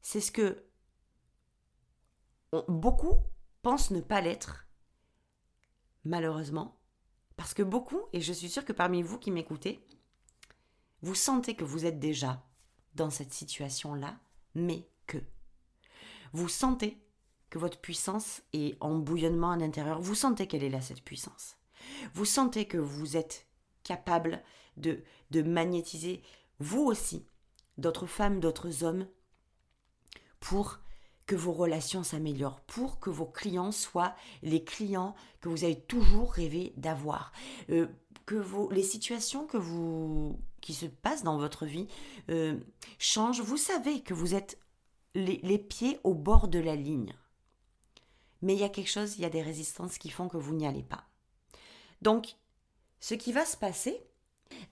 c'est 0.00 0.20
ce 0.20 0.32
que 0.32 0.64
beaucoup 2.66 3.22
pensent 3.62 3.90
ne 3.90 4.00
pas 4.00 4.20
l'être, 4.20 4.66
malheureusement, 6.04 6.80
parce 7.36 7.54
que 7.54 7.62
beaucoup, 7.62 8.00
et 8.12 8.20
je 8.20 8.32
suis 8.32 8.48
sûre 8.48 8.64
que 8.64 8.72
parmi 8.72 9.02
vous 9.02 9.18
qui 9.18 9.30
m'écoutez, 9.30 9.84
vous 11.02 11.14
sentez 11.14 11.54
que 11.54 11.64
vous 11.64 11.86
êtes 11.86 12.00
déjà 12.00 12.44
dans 12.94 13.10
cette 13.10 13.32
situation-là, 13.32 14.18
mais 14.54 14.88
que 15.06 15.18
vous 16.32 16.48
sentez 16.48 17.00
que 17.50 17.58
votre 17.58 17.80
puissance 17.80 18.42
est 18.52 18.76
en 18.80 18.96
bouillonnement 18.96 19.52
à 19.52 19.56
l'intérieur, 19.56 20.00
vous 20.00 20.14
sentez 20.14 20.46
qu'elle 20.46 20.64
est 20.64 20.70
là, 20.70 20.80
cette 20.80 21.02
puissance. 21.02 21.56
Vous 22.14 22.24
sentez 22.24 22.66
que 22.66 22.78
vous 22.78 23.16
êtes 23.16 23.46
capable 23.82 24.42
de, 24.76 25.02
de 25.30 25.42
magnétiser 25.42 26.22
vous 26.60 26.82
aussi 26.82 27.24
d'autres 27.76 28.06
femmes, 28.06 28.40
d'autres 28.40 28.84
hommes 28.84 29.06
pour 30.40 30.78
que 31.26 31.36
vos 31.36 31.52
relations 31.52 32.02
s'améliorent, 32.02 32.60
pour 32.62 33.00
que 33.00 33.10
vos 33.10 33.26
clients 33.26 33.70
soient 33.70 34.14
les 34.42 34.64
clients 34.64 35.14
que 35.40 35.48
vous 35.48 35.64
avez 35.64 35.78
toujours 35.78 36.32
rêvé 36.32 36.72
d'avoir, 36.76 37.32
euh, 37.70 37.86
que 38.24 38.34
vos, 38.34 38.70
les 38.70 38.82
situations 38.82 39.46
que 39.46 39.58
vous, 39.58 40.40
qui 40.60 40.74
se 40.74 40.86
passent 40.86 41.22
dans 41.22 41.38
votre 41.38 41.66
vie 41.66 41.86
euh, 42.30 42.58
changent. 42.98 43.42
Vous 43.42 43.58
savez 43.58 44.00
que 44.00 44.14
vous 44.14 44.34
êtes 44.34 44.58
les, 45.14 45.58
pieds 45.58 46.00
au 46.02 46.14
bord 46.14 46.48
de 46.48 46.58
la 46.58 46.76
ligne. 46.76 47.14
Mais 48.42 48.54
il 48.54 48.60
y 48.60 48.64
a 48.64 48.68
quelque 48.68 48.90
chose, 48.90 49.16
il 49.16 49.22
y 49.22 49.26
a 49.26 49.30
des 49.30 49.42
résistances 49.42 49.98
qui 49.98 50.10
font 50.10 50.28
que 50.28 50.36
vous 50.36 50.54
n'y 50.54 50.66
allez 50.66 50.82
pas. 50.82 51.04
Donc, 52.02 52.36
ce 53.00 53.14
qui 53.14 53.32
va 53.32 53.44
se 53.44 53.56
passer, 53.56 54.00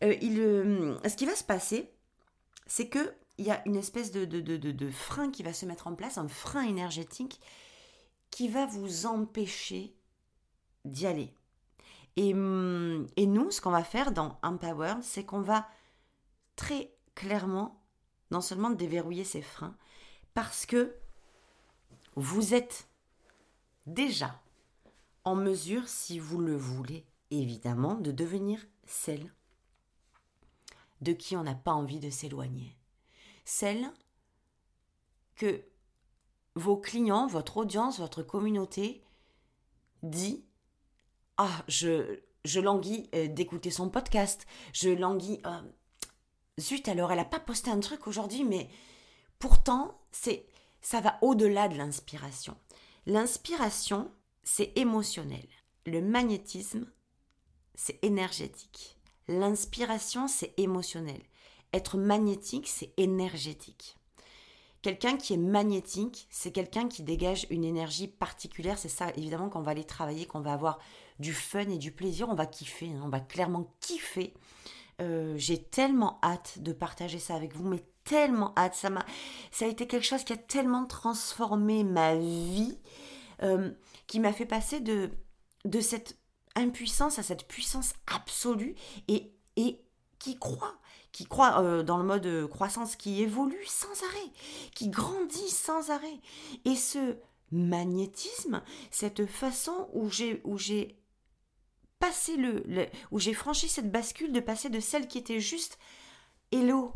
euh, 0.02 0.14
il, 0.20 0.40
euh, 0.40 0.96
ce 1.08 1.16
qui 1.16 1.26
va 1.26 1.34
se 1.34 1.44
passer, 1.44 1.92
c'est 2.66 2.88
que 2.88 3.14
il 3.38 3.44
y 3.44 3.50
a 3.50 3.62
une 3.66 3.76
espèce 3.76 4.12
de, 4.12 4.24
de, 4.24 4.40
de, 4.40 4.90
frein 4.90 5.30
qui 5.30 5.42
va 5.42 5.52
se 5.52 5.66
mettre 5.66 5.88
en 5.88 5.94
place, 5.94 6.16
un 6.16 6.28
frein 6.28 6.62
énergétique 6.62 7.38
qui 8.30 8.48
va 8.48 8.64
vous 8.64 9.04
empêcher 9.04 9.94
d'y 10.86 11.06
aller. 11.06 11.34
Et, 12.16 12.32
hum, 12.32 13.06
et, 13.16 13.26
nous, 13.26 13.50
ce 13.50 13.60
qu'on 13.60 13.70
va 13.70 13.84
faire 13.84 14.12
dans 14.12 14.38
Empower, 14.42 14.94
c'est 15.02 15.24
qu'on 15.24 15.42
va 15.42 15.68
très 16.56 16.94
clairement, 17.14 17.82
non 18.30 18.40
seulement 18.40 18.70
déverrouiller 18.70 19.24
ces 19.24 19.42
freins, 19.42 19.76
parce 20.32 20.64
que 20.64 20.94
vous 22.14 22.54
êtes 22.54 22.88
déjà 23.86 24.40
en 25.24 25.34
mesure, 25.34 25.88
si 25.88 26.18
vous 26.18 26.38
le 26.38 26.56
voulez, 26.56 27.04
évidemment, 27.30 27.94
de 27.94 28.12
devenir 28.12 28.64
celle 28.84 29.32
de 31.00 31.12
qui 31.12 31.36
on 31.36 31.42
n'a 31.42 31.54
pas 31.54 31.72
envie 31.72 32.00
de 32.00 32.10
s'éloigner 32.10 32.76
celle 33.46 33.90
que 35.36 35.64
vos 36.54 36.76
clients, 36.76 37.26
votre 37.26 37.58
audience, 37.58 37.98
votre 37.98 38.22
communauté 38.22 39.02
dit 40.02 40.44
Ah, 41.38 41.64
je, 41.68 42.20
je 42.44 42.60
languis 42.60 43.08
euh, 43.14 43.28
d'écouter 43.28 43.70
son 43.70 43.88
podcast, 43.88 44.46
je 44.72 44.90
languis. 44.90 45.40
Euh, 45.46 45.62
zut, 46.60 46.88
alors 46.88 47.12
elle 47.12 47.18
n'a 47.18 47.24
pas 47.24 47.40
posté 47.40 47.70
un 47.70 47.80
truc 47.80 48.06
aujourd'hui, 48.06 48.44
mais 48.44 48.68
pourtant, 49.38 49.98
c'est 50.10 50.46
ça 50.80 51.00
va 51.00 51.18
au-delà 51.22 51.68
de 51.68 51.76
l'inspiration. 51.76 52.56
L'inspiration, 53.08 54.10
c'est 54.42 54.72
émotionnel. 54.76 55.46
Le 55.86 56.02
magnétisme, 56.02 56.86
c'est 57.76 58.02
énergétique. 58.04 58.98
L'inspiration, 59.28 60.26
c'est 60.26 60.52
émotionnel. 60.56 61.22
Être 61.72 61.98
magnétique, 61.98 62.66
c'est 62.66 62.92
énergétique. 62.96 63.96
Quelqu'un 64.82 65.16
qui 65.16 65.34
est 65.34 65.38
magnétique, 65.38 66.26
c'est 66.30 66.50
quelqu'un 66.50 66.88
qui 66.88 67.04
dégage 67.04 67.46
une 67.50 67.64
énergie 67.64 68.08
particulière. 68.08 68.76
C'est 68.76 68.88
ça, 68.88 69.10
évidemment, 69.16 69.50
qu'on 69.50 69.62
va 69.62 69.70
aller 69.70 69.84
travailler, 69.84 70.26
qu'on 70.26 70.40
va 70.40 70.52
avoir 70.52 70.80
du 71.20 71.32
fun 71.32 71.68
et 71.68 71.78
du 71.78 71.92
plaisir. 71.92 72.28
On 72.28 72.34
va 72.34 72.46
kiffer, 72.46 72.88
hein. 72.88 73.02
on 73.04 73.08
va 73.08 73.20
clairement 73.20 73.72
kiffer. 73.78 74.34
Euh, 75.02 75.34
j'ai 75.36 75.62
tellement 75.62 76.18
hâte 76.22 76.58
de 76.60 76.72
partager 76.72 77.18
ça 77.18 77.34
avec 77.34 77.54
vous, 77.54 77.68
mais 77.68 77.84
tellement 78.04 78.52
hâte. 78.56 78.74
Ça, 78.74 78.90
m'a, 78.90 79.04
ça 79.50 79.66
a 79.66 79.68
été 79.68 79.86
quelque 79.86 80.06
chose 80.06 80.24
qui 80.24 80.32
a 80.32 80.38
tellement 80.38 80.86
transformé 80.86 81.84
ma 81.84 82.16
vie, 82.16 82.78
euh, 83.42 83.70
qui 84.06 84.20
m'a 84.20 84.32
fait 84.32 84.46
passer 84.46 84.80
de, 84.80 85.10
de 85.64 85.80
cette 85.80 86.18
impuissance 86.54 87.18
à 87.18 87.22
cette 87.22 87.46
puissance 87.46 87.92
absolue 88.06 88.74
et, 89.08 89.32
et 89.56 89.82
qui 90.18 90.38
croit 90.38 90.78
qui 91.12 91.24
croit 91.24 91.62
euh, 91.62 91.82
dans 91.82 91.96
le 91.96 92.04
mode 92.04 92.46
croissance, 92.50 92.94
qui 92.94 93.22
évolue 93.22 93.64
sans 93.64 94.02
arrêt, 94.06 94.30
qui 94.74 94.88
grandit 94.90 95.48
sans 95.48 95.88
arrêt. 95.88 96.20
Et 96.66 96.76
ce 96.76 97.16
magnétisme, 97.50 98.62
cette 98.90 99.24
façon 99.24 99.88
j'ai 100.10 100.42
où 100.44 100.58
j'ai 100.58 100.98
passé 102.06 102.36
le, 102.36 102.62
où 103.10 103.18
j'ai 103.18 103.34
franchi 103.34 103.68
cette 103.68 103.90
bascule 103.90 104.32
de 104.32 104.40
passer 104.40 104.68
de 104.68 104.78
celle 104.78 105.08
qui 105.08 105.18
était 105.18 105.40
juste 105.40 105.78
hello, 106.52 106.92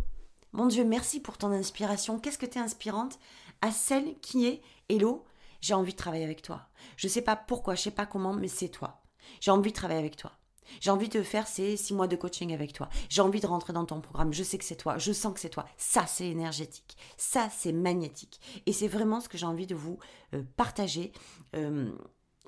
mon 0.52 0.66
Dieu, 0.66 0.84
merci 0.84 1.20
pour 1.20 1.36
ton 1.36 1.50
inspiration. 1.50 2.20
Qu'est-ce 2.20 2.38
que 2.38 2.46
tu 2.46 2.58
es 2.58 2.60
inspirante 2.60 3.18
à 3.60 3.72
celle 3.72 4.18
qui 4.20 4.46
est 4.46 4.62
hello, 4.88 5.24
j'ai 5.60 5.74
envie 5.74 5.92
de 5.92 5.96
travailler 5.96 6.24
avec 6.24 6.42
toi. 6.42 6.68
Je 6.96 7.08
sais 7.08 7.22
pas 7.22 7.34
pourquoi, 7.34 7.74
je 7.74 7.82
sais 7.82 7.90
pas 7.90 8.06
comment, 8.06 8.32
mais 8.32 8.48
c'est 8.48 8.68
toi. 8.68 9.02
J'ai 9.40 9.50
envie 9.50 9.70
de 9.70 9.76
travailler 9.76 10.00
avec 10.00 10.16
toi. 10.16 10.32
J'ai 10.80 10.90
envie 10.90 11.08
de 11.08 11.22
faire 11.22 11.48
ces 11.48 11.76
six 11.76 11.92
mois 11.92 12.06
de 12.06 12.14
coaching 12.14 12.54
avec 12.54 12.72
toi. 12.72 12.88
J'ai 13.08 13.22
envie 13.22 13.40
de 13.40 13.46
rentrer 13.48 13.72
dans 13.72 13.84
ton 13.86 14.00
programme. 14.00 14.32
Je 14.32 14.44
sais 14.44 14.58
que 14.58 14.64
c'est 14.64 14.76
toi. 14.76 14.96
Je 14.98 15.12
sens 15.12 15.34
que 15.34 15.40
c'est 15.40 15.50
toi. 15.50 15.66
Ça, 15.76 16.06
c'est 16.06 16.28
énergétique. 16.28 16.96
Ça, 17.16 17.48
c'est 17.50 17.72
magnétique. 17.72 18.40
Et 18.66 18.72
c'est 18.72 18.86
vraiment 18.86 19.20
ce 19.20 19.28
que 19.28 19.36
j'ai 19.36 19.46
envie 19.46 19.66
de 19.66 19.74
vous 19.74 19.98
euh, 20.34 20.44
partager. 20.56 21.12
Euh, 21.56 21.90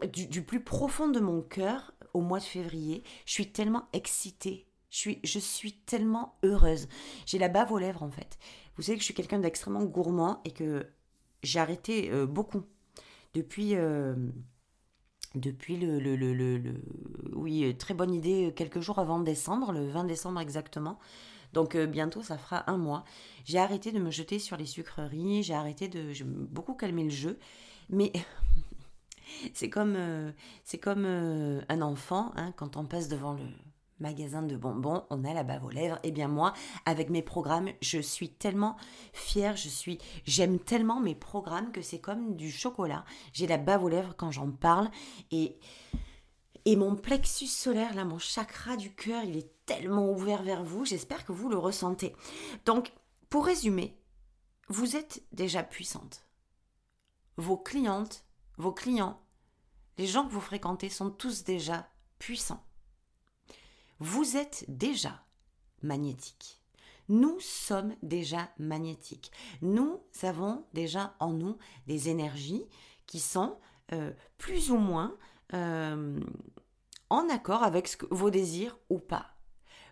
du, 0.07 0.43
plus 0.43 0.63
profond 0.63 1.09
de 1.09 1.21
mon 1.21 1.43
cœur, 1.43 1.93
au 2.15 2.21
mois 2.21 2.39
de 2.39 2.45
février, 2.45 3.03
je 3.27 3.33
suis 3.33 3.53
tellement 3.53 3.89
excitée. 3.93 4.67
Je 4.91 4.99
suis, 4.99 5.21
je 5.25 5.39
suis 5.39 5.73
tellement 5.73 6.37
heureuse. 6.43 6.87
J'ai 7.27 7.39
la 7.39 7.49
bave 7.49 7.73
aux 7.73 7.79
lèvres, 7.79 8.03
en 8.03 8.11
fait. 8.11 8.39
Vous 8.77 8.83
savez 8.83 8.97
que 8.97 9.01
je 9.01 9.07
suis 9.07 9.15
quelqu'un 9.15 9.39
d'extrêmement 9.39 9.85
gourmand 9.85 10.41
et 10.45 10.51
que 10.51 10.87
j'ai 11.43 11.59
arrêté 11.59 12.11
euh, 12.11 12.27
beaucoup 12.27 12.63
depuis 13.35 13.75
depuis 15.35 15.77
le, 15.77 15.99
le, 15.99 16.17
le, 16.17 16.35
le, 16.35 16.75
Oui, 17.35 17.65
euh, 17.65 17.73
très 17.73 17.95
bonne 17.95 18.13
idée, 18.13 18.49
euh, 18.49 18.51
quelques 18.51 18.81
jours 18.81 18.99
avant 18.99 19.21
décembre, 19.21 19.73
le 19.73 19.89
20 19.89 20.05
décembre 20.05 20.41
exactement. 20.41 20.99
Donc 21.53 21.75
euh, 21.75 21.87
bientôt, 21.87 22.23
ça 22.23 22.39
fera 22.39 22.71
un 22.71 22.77
mois. 22.77 23.05
J'ai 23.45 23.59
arrêté 23.59 23.93
de 23.93 23.99
me 23.99 24.11
jeter 24.11 24.39
sur 24.39 24.57
les 24.57 24.67
sucreries, 24.67 25.43
j'ai 25.43 25.55
arrêté 25.55 25.89
de... 25.89 26.13
J'ai 26.13 26.25
beaucoup 26.25 26.75
calmé 26.75 27.05
le 27.05 27.11
jeu. 27.11 27.39
Mais 27.89 28.13
c'est 29.55 29.71
comme, 29.71 29.97
c'est 30.65 30.79
comme 30.79 31.05
un 31.07 31.83
enfant, 31.83 32.33
hein, 32.37 32.53
quand 32.57 32.77
on 32.77 32.85
passe 32.85 33.09
devant 33.09 33.33
le, 33.33 33.45
magasin 34.03 34.43
de 34.43 34.57
bonbons, 34.57 35.05
on 35.09 35.25
a 35.25 35.33
la 35.33 35.45
bave 35.45 35.65
aux 35.65 35.71
lèvres. 35.71 35.97
Et 36.03 36.09
eh 36.09 36.11
bien 36.11 36.29
moi, 36.29 36.53
avec 36.85 37.09
mes 37.09 37.23
programmes, 37.23 37.71
je 37.81 38.01
suis 38.01 38.29
tellement 38.29 38.77
fière, 39.15 39.57
je 39.57 39.69
suis, 39.69 39.99
j'aime 40.27 40.59
tellement 40.59 41.01
mes 41.01 41.15
programmes 41.15 41.73
que 41.73 41.81
c'est 41.81 42.01
comme 42.01 42.37
du 42.37 42.51
chocolat. 42.51 43.05
J'ai 43.33 43.47
la 43.47 43.59
bave 43.59 43.85
aux 43.85 43.89
lèvres 43.89 44.15
quand 44.17 44.31
j'en 44.31 44.51
parle 44.51 44.91
et 45.31 45.59
et 46.65 46.77
mon 46.77 46.95
plexus 46.95 47.49
solaire, 47.49 47.93
là, 47.97 48.05
mon 48.05 48.21
chakra 48.21 48.77
du 48.77 48.95
cœur, 48.95 49.25
il 49.25 49.37
est 49.37 49.51
tellement 49.67 50.09
ouvert 50.13 50.45
vers 50.45 50.63
vous. 50.63 50.85
J'espère 50.85 51.25
que 51.25 51.33
vous 51.33 51.49
le 51.49 51.59
ressentez. 51.59 52.15
Donc, 52.65 52.93
pour 53.29 53.47
résumer, 53.47 53.99
vous 54.69 54.95
êtes 54.95 55.25
déjà 55.33 55.65
puissante. 55.65 56.25
Vos 57.37 57.57
clientes, 57.57 58.25
vos 58.59 58.71
clients, 58.71 59.21
les 59.99 60.07
gens 60.07 60.27
que 60.27 60.33
vous 60.33 60.41
fréquentez 60.41 60.89
sont 60.89 61.11
tous 61.11 61.45
déjà 61.45 61.89
puissants 62.19 62.65
vous 64.03 64.37
êtes 64.37 64.65
déjà 64.67 65.23
magnétique. 65.83 66.61
Nous 67.09 67.39
sommes 67.39 67.95
déjà 68.03 68.51
magnétiques. 68.59 69.31
Nous 69.61 70.01
avons 70.25 70.67
déjà 70.73 71.15
en 71.21 71.33
nous 71.33 71.57
des 71.87 72.09
énergies 72.09 72.67
qui 73.07 73.21
sont 73.21 73.61
euh, 73.93 74.11
plus 74.39 74.73
ou 74.73 74.77
moins 74.77 75.17
euh, 75.55 76.19
en 77.11 77.29
accord 77.29 77.63
avec 77.63 77.97
vos 78.11 78.31
désirs 78.31 78.77
ou 78.91 78.99
pas. 78.99 79.37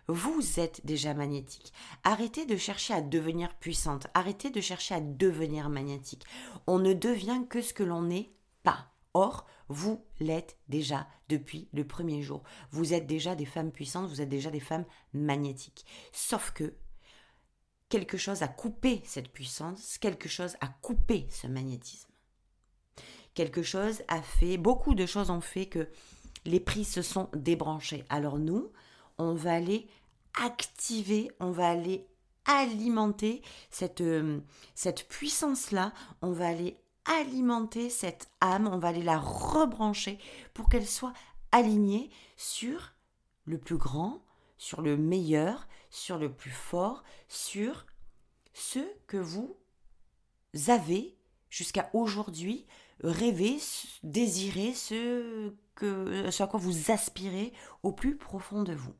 Vous 0.09 0.59
êtes 0.59 0.85
déjà 0.85 1.13
magnétique. 1.13 1.71
Arrêtez 2.03 2.45
de 2.45 2.57
chercher 2.57 2.93
à 2.93 3.01
devenir 3.01 3.55
puissante. 3.59 4.07
Arrêtez 4.13 4.49
de 4.49 4.59
chercher 4.59 4.95
à 4.95 4.99
devenir 4.99 5.69
magnétique. 5.69 6.25
On 6.67 6.79
ne 6.79 6.91
devient 6.91 7.43
que 7.49 7.61
ce 7.61 7.73
que 7.73 7.83
l'on 7.83 8.01
n'est 8.01 8.33
pas. 8.63 8.90
Or, 9.13 9.45
vous 9.67 10.05
l'êtes 10.19 10.57
déjà 10.67 11.07
depuis 11.29 11.67
le 11.73 11.85
premier 11.85 12.21
jour. 12.21 12.43
Vous 12.71 12.93
êtes 12.93 13.07
déjà 13.07 13.35
des 13.35 13.45
femmes 13.45 13.71
puissantes, 13.71 14.09
vous 14.09 14.21
êtes 14.21 14.29
déjà 14.29 14.51
des 14.51 14.59
femmes 14.59 14.85
magnétiques. 15.13 15.85
Sauf 16.11 16.51
que 16.51 16.73
quelque 17.89 18.17
chose 18.17 18.41
a 18.41 18.47
coupé 18.47 19.01
cette 19.05 19.31
puissance, 19.31 19.97
quelque 19.97 20.29
chose 20.29 20.55
a 20.61 20.67
coupé 20.67 21.27
ce 21.29 21.47
magnétisme. 21.47 22.09
Quelque 23.33 23.63
chose 23.63 24.01
a 24.07 24.21
fait, 24.21 24.57
beaucoup 24.57 24.95
de 24.95 25.05
choses 25.05 25.29
ont 25.29 25.41
fait 25.41 25.65
que 25.65 25.89
les 26.45 26.59
prix 26.59 26.85
se 26.85 27.01
sont 27.01 27.29
débranchés. 27.33 28.03
Alors 28.09 28.39
nous, 28.39 28.71
on 29.17 29.33
va 29.33 29.53
aller 29.53 29.87
activer, 30.41 31.31
on 31.39 31.51
va 31.51 31.69
aller 31.69 32.07
alimenter 32.45 33.41
cette, 33.69 34.01
euh, 34.01 34.39
cette 34.73 35.07
puissance-là, 35.07 35.93
on 36.21 36.31
va 36.31 36.47
aller 36.47 36.80
alimenter 37.05 37.89
cette 37.89 38.29
âme, 38.41 38.67
on 38.67 38.77
va 38.77 38.89
aller 38.89 39.03
la 39.03 39.17
rebrancher 39.17 40.19
pour 40.53 40.69
qu'elle 40.69 40.87
soit 40.87 41.13
alignée 41.51 42.09
sur 42.37 42.93
le 43.45 43.57
plus 43.57 43.77
grand, 43.77 44.23
sur 44.57 44.81
le 44.81 44.97
meilleur, 44.97 45.67
sur 45.89 46.17
le 46.17 46.31
plus 46.31 46.51
fort, 46.51 47.03
sur 47.27 47.85
ce 48.53 48.79
que 49.07 49.17
vous 49.17 49.57
avez 50.67 51.17
jusqu'à 51.49 51.89
aujourd'hui 51.93 52.65
rêvé, 53.03 53.57
désiré, 54.03 54.73
ce, 54.73 55.53
que, 55.75 56.41
à 56.41 56.47
quoi 56.47 56.59
vous 56.59 56.91
aspirez 56.91 57.53
au 57.83 57.91
plus 57.91 58.15
profond 58.15 58.63
de 58.63 58.73
vous. 58.73 58.93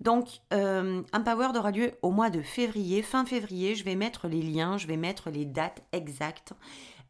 Donc, 0.00 0.40
euh, 0.52 1.02
Empowered 1.12 1.56
aura 1.56 1.70
lieu 1.70 1.92
au 2.02 2.10
mois 2.10 2.30
de 2.30 2.42
février, 2.42 3.02
fin 3.02 3.24
février. 3.24 3.74
Je 3.74 3.84
vais 3.84 3.94
mettre 3.94 4.28
les 4.28 4.42
liens, 4.42 4.76
je 4.76 4.86
vais 4.86 4.96
mettre 4.96 5.30
les 5.30 5.44
dates 5.44 5.82
exactes. 5.92 6.52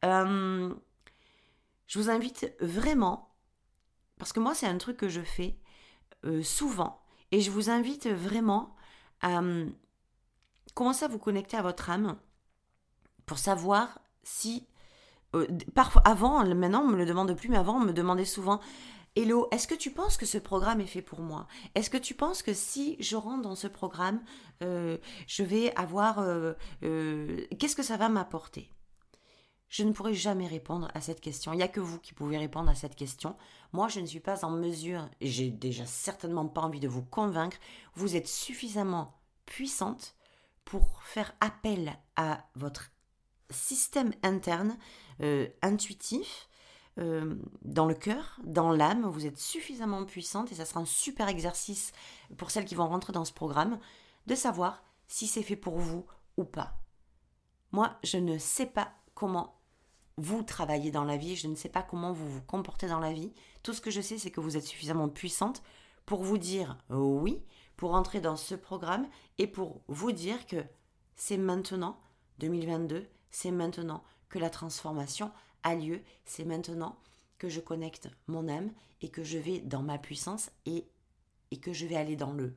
Euh, 0.04 0.74
je 1.86 1.98
vous 1.98 2.10
invite 2.10 2.52
vraiment, 2.60 3.34
parce 4.18 4.32
que 4.32 4.40
moi 4.40 4.54
c'est 4.54 4.66
un 4.66 4.78
truc 4.78 4.96
que 4.96 5.08
je 5.08 5.20
fais 5.20 5.58
euh, 6.24 6.42
souvent, 6.42 7.02
et 7.32 7.40
je 7.40 7.50
vous 7.50 7.70
invite 7.70 8.08
vraiment 8.08 8.74
à 9.20 9.40
euh, 9.40 9.66
commencer 10.74 11.04
à 11.04 11.08
vous 11.08 11.18
connecter 11.18 11.56
à 11.56 11.62
votre 11.62 11.90
âme 11.90 12.16
pour 13.24 13.38
savoir 13.38 14.00
si... 14.22 14.66
Parfois, 15.74 16.00
avant, 16.06 16.42
maintenant 16.54 16.82
on 16.82 16.88
me 16.88 16.96
le 16.96 17.04
demande 17.04 17.36
plus, 17.36 17.50
mais 17.50 17.58
avant 17.58 17.76
on 17.76 17.84
me 17.84 17.92
demandait 17.92 18.24
souvent 18.24 18.60
Hello, 19.16 19.48
est-ce 19.50 19.66
que 19.66 19.74
tu 19.74 19.90
penses 19.90 20.16
que 20.16 20.24
ce 20.24 20.38
programme 20.38 20.80
est 20.80 20.86
fait 20.86 21.02
pour 21.02 21.20
moi? 21.20 21.46
Est-ce 21.74 21.90
que 21.90 21.98
tu 21.98 22.14
penses 22.14 22.42
que 22.42 22.54
si 22.54 22.96
je 23.00 23.16
rentre 23.16 23.42
dans 23.42 23.54
ce 23.54 23.66
programme, 23.66 24.22
je 24.60 25.42
vais 25.42 25.74
avoir... 25.74 26.24
Qu'est-ce 26.80 27.76
que 27.76 27.82
ça 27.82 27.96
va 27.96 28.08
m'apporter? 28.08 28.70
Je 29.68 29.82
ne 29.82 29.92
pourrai 29.92 30.14
jamais 30.14 30.46
répondre 30.46 30.88
à 30.94 31.00
cette 31.00 31.20
question. 31.20 31.52
Il 31.52 31.56
n'y 31.56 31.62
a 31.62 31.68
que 31.68 31.80
vous 31.80 31.98
qui 31.98 32.14
pouvez 32.14 32.38
répondre 32.38 32.70
à 32.70 32.74
cette 32.74 32.94
question. 32.94 33.36
Moi, 33.72 33.88
je 33.88 34.00
ne 34.00 34.06
suis 34.06 34.20
pas 34.20 34.44
en 34.44 34.50
mesure, 34.50 35.08
et 35.20 35.26
j'ai 35.26 35.50
déjà 35.50 35.86
certainement 35.86 36.46
pas 36.46 36.62
envie 36.62 36.80
de 36.80 36.88
vous 36.88 37.02
convaincre, 37.02 37.58
vous 37.94 38.16
êtes 38.16 38.28
suffisamment 38.28 39.18
puissante 39.44 40.14
pour 40.64 41.02
faire 41.02 41.34
appel 41.40 41.98
à 42.16 42.46
votre 42.54 42.90
système 43.50 44.12
interne 44.22 44.76
intuitif, 45.62 46.48
euh, 46.98 47.34
dans 47.62 47.84
le 47.84 47.94
cœur, 47.94 48.40
dans 48.42 48.72
l'âme, 48.72 49.04
vous 49.06 49.26
êtes 49.26 49.38
suffisamment 49.38 50.04
puissante 50.06 50.50
et 50.50 50.54
ça 50.54 50.64
sera 50.64 50.80
un 50.80 50.86
super 50.86 51.28
exercice 51.28 51.92
pour 52.38 52.50
celles 52.50 52.64
qui 52.64 52.74
vont 52.74 52.88
rentrer 52.88 53.12
dans 53.12 53.26
ce 53.26 53.34
programme 53.34 53.78
de 54.26 54.34
savoir 54.34 54.82
si 55.06 55.26
c'est 55.26 55.42
fait 55.42 55.56
pour 55.56 55.78
vous 55.78 56.06
ou 56.38 56.44
pas. 56.44 56.78
Moi, 57.72 57.98
je 58.02 58.16
ne 58.16 58.38
sais 58.38 58.66
pas 58.66 58.94
comment 59.16 59.58
vous 60.16 60.44
travaillez 60.44 60.92
dans 60.92 61.04
la 61.04 61.16
vie, 61.16 61.34
je 61.34 61.48
ne 61.48 61.56
sais 61.56 61.68
pas 61.68 61.82
comment 61.82 62.12
vous 62.12 62.28
vous 62.28 62.42
comportez 62.42 62.86
dans 62.86 63.00
la 63.00 63.12
vie. 63.12 63.32
Tout 63.64 63.72
ce 63.72 63.80
que 63.80 63.90
je 63.90 64.00
sais, 64.00 64.18
c'est 64.18 64.30
que 64.30 64.40
vous 64.40 64.56
êtes 64.56 64.64
suffisamment 64.64 65.08
puissante 65.08 65.64
pour 66.04 66.22
vous 66.22 66.38
dire 66.38 66.78
oui, 66.88 67.42
pour 67.76 67.94
entrer 67.94 68.20
dans 68.20 68.36
ce 68.36 68.54
programme 68.54 69.08
et 69.38 69.48
pour 69.48 69.80
vous 69.88 70.12
dire 70.12 70.46
que 70.46 70.64
c'est 71.16 71.36
maintenant, 71.36 71.98
2022, 72.38 73.08
c'est 73.30 73.50
maintenant 73.50 74.04
que 74.28 74.38
la 74.38 74.50
transformation 74.50 75.32
lieu, 75.74 76.00
c'est 76.24 76.44
maintenant 76.44 76.96
que 77.38 77.48
je 77.48 77.60
connecte 77.60 78.08
mon 78.28 78.48
âme 78.48 78.70
et 79.00 79.08
que 79.08 79.24
je 79.24 79.38
vais 79.38 79.58
dans 79.58 79.82
ma 79.82 79.98
puissance 79.98 80.50
et, 80.64 80.86
et 81.50 81.58
que 81.58 81.72
je 81.72 81.86
vais 81.86 81.96
aller 81.96 82.16
dans 82.16 82.32
le 82.32 82.54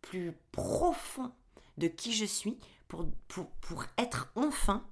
plus 0.00 0.32
profond 0.50 1.32
de 1.76 1.88
qui 1.88 2.12
je 2.12 2.24
suis 2.24 2.58
pour, 2.88 3.06
pour 3.60 3.84
être 3.98 4.32
enfin 4.34 4.84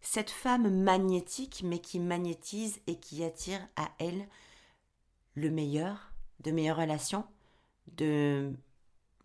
cette 0.00 0.30
femme 0.30 0.82
magnétique 0.82 1.62
mais 1.64 1.80
qui 1.80 1.98
magnétise 2.00 2.80
et 2.86 2.98
qui 2.98 3.24
attire 3.24 3.66
à 3.76 3.90
elle 3.98 4.28
le 5.34 5.50
meilleur, 5.50 6.12
de 6.40 6.50
meilleures 6.50 6.78
relations, 6.78 7.24
de 7.96 8.52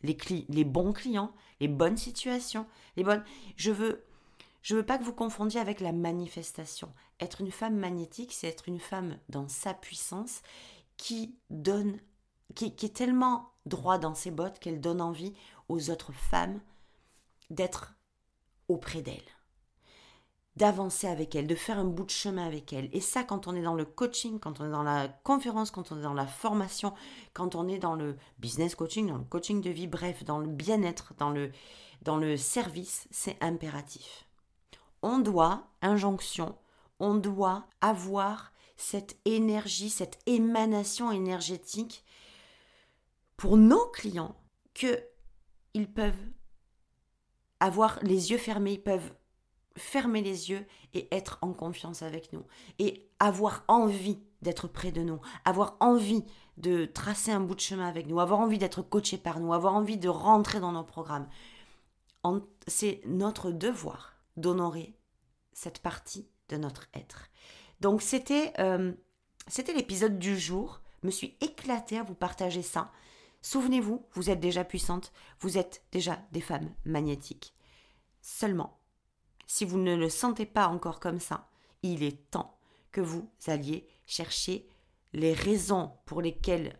les, 0.04 0.64
bons 0.64 0.94
clients, 0.94 1.34
les 1.60 1.68
bonnes 1.68 1.98
situations, 1.98 2.68
les 2.98 3.04
bonnes. 3.04 3.24
Je 3.56 3.72
veux 3.72 4.04
je 4.62 4.78
veux 4.78 4.86
pas 4.86 4.98
que 4.98 5.04
vous 5.04 5.14
confondiez 5.14 5.60
avec 5.60 5.82
la 5.82 5.92
manifestation. 5.92 6.94
Être 7.20 7.42
une 7.42 7.52
femme 7.52 7.76
magnétique, 7.76 8.32
c'est 8.32 8.48
être 8.48 8.70
une 8.70 8.80
femme 8.80 9.20
dans 9.28 9.50
sa 9.50 9.74
puissance 9.74 10.42
qui 10.96 11.36
donne, 11.50 12.00
qui, 12.56 12.68
est 12.68 12.96
tellement 12.96 13.52
droit 13.66 13.98
dans 13.98 14.16
ses 14.16 14.32
bottes 14.32 14.60
qu'elle 14.60 14.80
donne 14.80 15.02
envie 15.02 15.34
aux 15.68 15.90
autres 15.90 16.14
femmes 16.14 16.62
d'être 17.50 17.94
auprès 18.70 19.02
d'elle, 19.02 19.22
d'avancer 20.56 21.08
avec 21.08 21.36
elle, 21.36 21.48
de 21.48 21.56
faire 21.56 21.80
un 21.80 21.86
bout 21.86 22.06
de 22.06 22.12
chemin 22.12 22.46
avec 22.46 22.74
elle. 22.74 22.90
Et 22.94 23.02
ça, 23.02 23.24
quand 23.24 23.48
on 23.48 23.56
est 23.56 23.62
dans 23.62 23.74
le 23.74 23.86
coaching, 23.86 24.40
quand 24.40 24.60
on 24.60 24.66
est 24.66 24.72
dans 24.72 24.84
la 24.84 25.08
conférence, 25.08 25.72
quand 25.72 25.92
on 25.92 25.98
est 25.98 26.04
dans 26.04 26.14
la 26.14 26.28
formation, 26.28 26.94
quand 27.34 27.56
on 27.56 27.68
est 27.68 27.80
dans 27.80 27.96
le 27.96 28.16
business 28.40 28.76
coaching, 28.76 29.08
dans 29.08 29.18
le 29.18 29.24
coaching 29.24 29.62
de 29.62 29.72
vie, 29.72 29.88
bref, 29.88 30.24
dans 30.24 30.40
le 30.40 30.48
bien-être, 30.48 31.14
dans 31.18 31.32
le, 31.32 31.52
dans 32.04 32.18
le 32.18 32.38
service, 32.38 33.08
c'est 33.10 33.38
impératif 33.42 34.28
on 35.04 35.20
doit, 35.20 35.68
injonction, 35.82 36.58
on 37.00 37.14
doit 37.14 37.68
avoir 37.82 38.54
cette 38.78 39.18
énergie, 39.26 39.90
cette 39.90 40.18
émanation 40.26 41.12
énergétique 41.12 42.04
pour 43.38 43.58
nos 43.58 43.86
clients 43.88 44.36
que 44.74 45.06
ils 45.74 45.92
peuvent 45.92 46.14
avoir 47.60 48.00
les 48.02 48.32
yeux 48.32 48.38
fermés, 48.38 48.74
ils 48.74 48.84
peuvent 48.84 49.14
fermer 49.78 50.22
les 50.22 50.50
yeux 50.50 50.66
et 50.94 51.08
être 51.16 51.40
en 51.42 51.54
confiance 51.54 52.02
avec 52.02 52.32
nous 52.34 52.44
et 52.80 53.08
avoir 53.20 53.64
envie 53.68 54.20
d'être 54.42 54.68
près 54.68 54.92
de 54.92 55.02
nous, 55.02 55.20
avoir 55.46 55.78
envie 55.80 56.26
de 56.58 56.86
tracer 56.86 57.32
un 57.32 57.40
bout 57.40 57.56
de 57.56 57.60
chemin 57.60 57.88
avec 57.88 58.08
nous, 58.08 58.20
avoir 58.20 58.40
envie 58.40 58.60
d'être 58.60 58.82
coaché 58.82 59.18
par 59.18 59.40
nous, 59.40 59.54
avoir 59.54 59.74
envie 59.74 59.98
de 59.98 60.10
rentrer 60.10 60.60
dans 60.60 60.72
nos 60.72 60.84
programmes. 60.84 61.28
C'est 62.68 63.02
notre 63.06 63.52
devoir 63.52 64.14
d'honorer 64.38 64.96
cette 65.54 65.80
partie 65.80 66.28
de 66.50 66.58
notre 66.58 66.88
être. 66.94 67.30
Donc 67.80 68.02
c'était 68.02 68.54
euh, 68.60 68.94
c'était 69.48 69.74
l'épisode 69.74 70.20
du 70.20 70.38
jour. 70.38 70.82
Je 71.02 71.08
me 71.08 71.12
suis 71.12 71.36
éclatée 71.42 71.98
à 71.98 72.04
vous 72.04 72.16
partager 72.16 72.62
ça. 72.62 72.92
Souvenez-vous, 73.42 74.06
vous 74.14 74.30
êtes 74.30 74.40
déjà 74.40 74.64
puissante, 74.64 75.12
vous 75.42 75.58
êtes 75.58 75.84
déjà 75.92 76.20
des 76.32 76.40
femmes 76.40 76.74
magnétiques. 76.86 77.54
Seulement, 78.22 78.80
si 79.48 79.66
vous 79.66 79.78
ne 79.78 79.96
le 79.96 80.10
sentez 80.10 80.46
pas 80.46 80.68
encore 80.68 81.00
comme 81.00 81.20
ça, 81.20 81.48
il 81.82 82.04
est 82.04 82.30
temps 82.32 82.58
que 82.92 83.02
vous 83.02 83.30
alliez 83.48 83.88
chercher 84.06 84.68
les 85.14 85.34
raisons 85.34 85.92
pour 86.06 86.22
lesquelles 86.22 86.80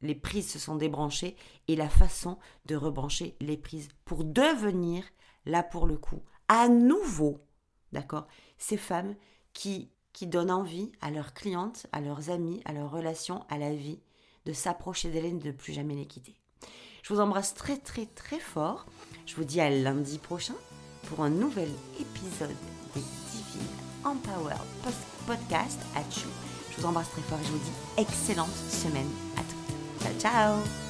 les 0.00 0.14
prises 0.14 0.50
se 0.50 0.58
sont 0.58 0.76
débranchées 0.76 1.36
et 1.66 1.76
la 1.76 1.88
façon 1.88 2.38
de 2.66 2.76
rebrancher 2.76 3.36
les 3.40 3.56
prises 3.56 3.88
pour 4.04 4.24
devenir, 4.24 5.04
là 5.44 5.62
pour 5.62 5.86
le 5.86 5.96
coup, 5.96 6.22
à 6.48 6.68
nouveau 6.68 7.44
D'accord 7.92 8.26
Ces 8.58 8.76
femmes 8.76 9.14
qui, 9.52 9.90
qui 10.12 10.26
donnent 10.26 10.50
envie 10.50 10.92
à 11.00 11.10
leurs 11.10 11.32
clientes, 11.32 11.86
à 11.92 12.00
leurs 12.00 12.30
amis, 12.30 12.60
à 12.64 12.72
leurs 12.72 12.90
relations, 12.90 13.44
à 13.48 13.58
la 13.58 13.74
vie, 13.74 14.00
de 14.44 14.52
s'approcher 14.52 15.10
d'elles 15.10 15.24
et 15.26 15.32
de 15.32 15.48
ne 15.48 15.52
plus 15.52 15.72
jamais 15.72 15.94
les 15.94 16.06
quitter. 16.06 16.34
Je 17.02 17.14
vous 17.14 17.20
embrasse 17.20 17.54
très 17.54 17.78
très 17.78 18.06
très 18.06 18.38
fort. 18.38 18.86
Je 19.26 19.34
vous 19.36 19.44
dis 19.44 19.60
à 19.60 19.70
lundi 19.70 20.18
prochain 20.18 20.54
pour 21.08 21.24
un 21.24 21.30
nouvel 21.30 21.68
épisode 21.98 22.56
des 22.94 23.00
Divine 23.00 23.68
Empower 24.04 24.56
Podcast. 25.26 25.78
À 25.94 26.00
Je 26.10 26.80
vous 26.80 26.86
embrasse 26.86 27.10
très 27.10 27.22
fort 27.22 27.38
et 27.42 27.46
je 27.46 27.52
vous 27.52 27.58
dis 27.58 27.72
excellente 27.96 28.54
semaine 28.70 29.10
à 29.36 29.40
tous. 29.40 30.04
Ciao 30.04 30.20
ciao 30.20 30.87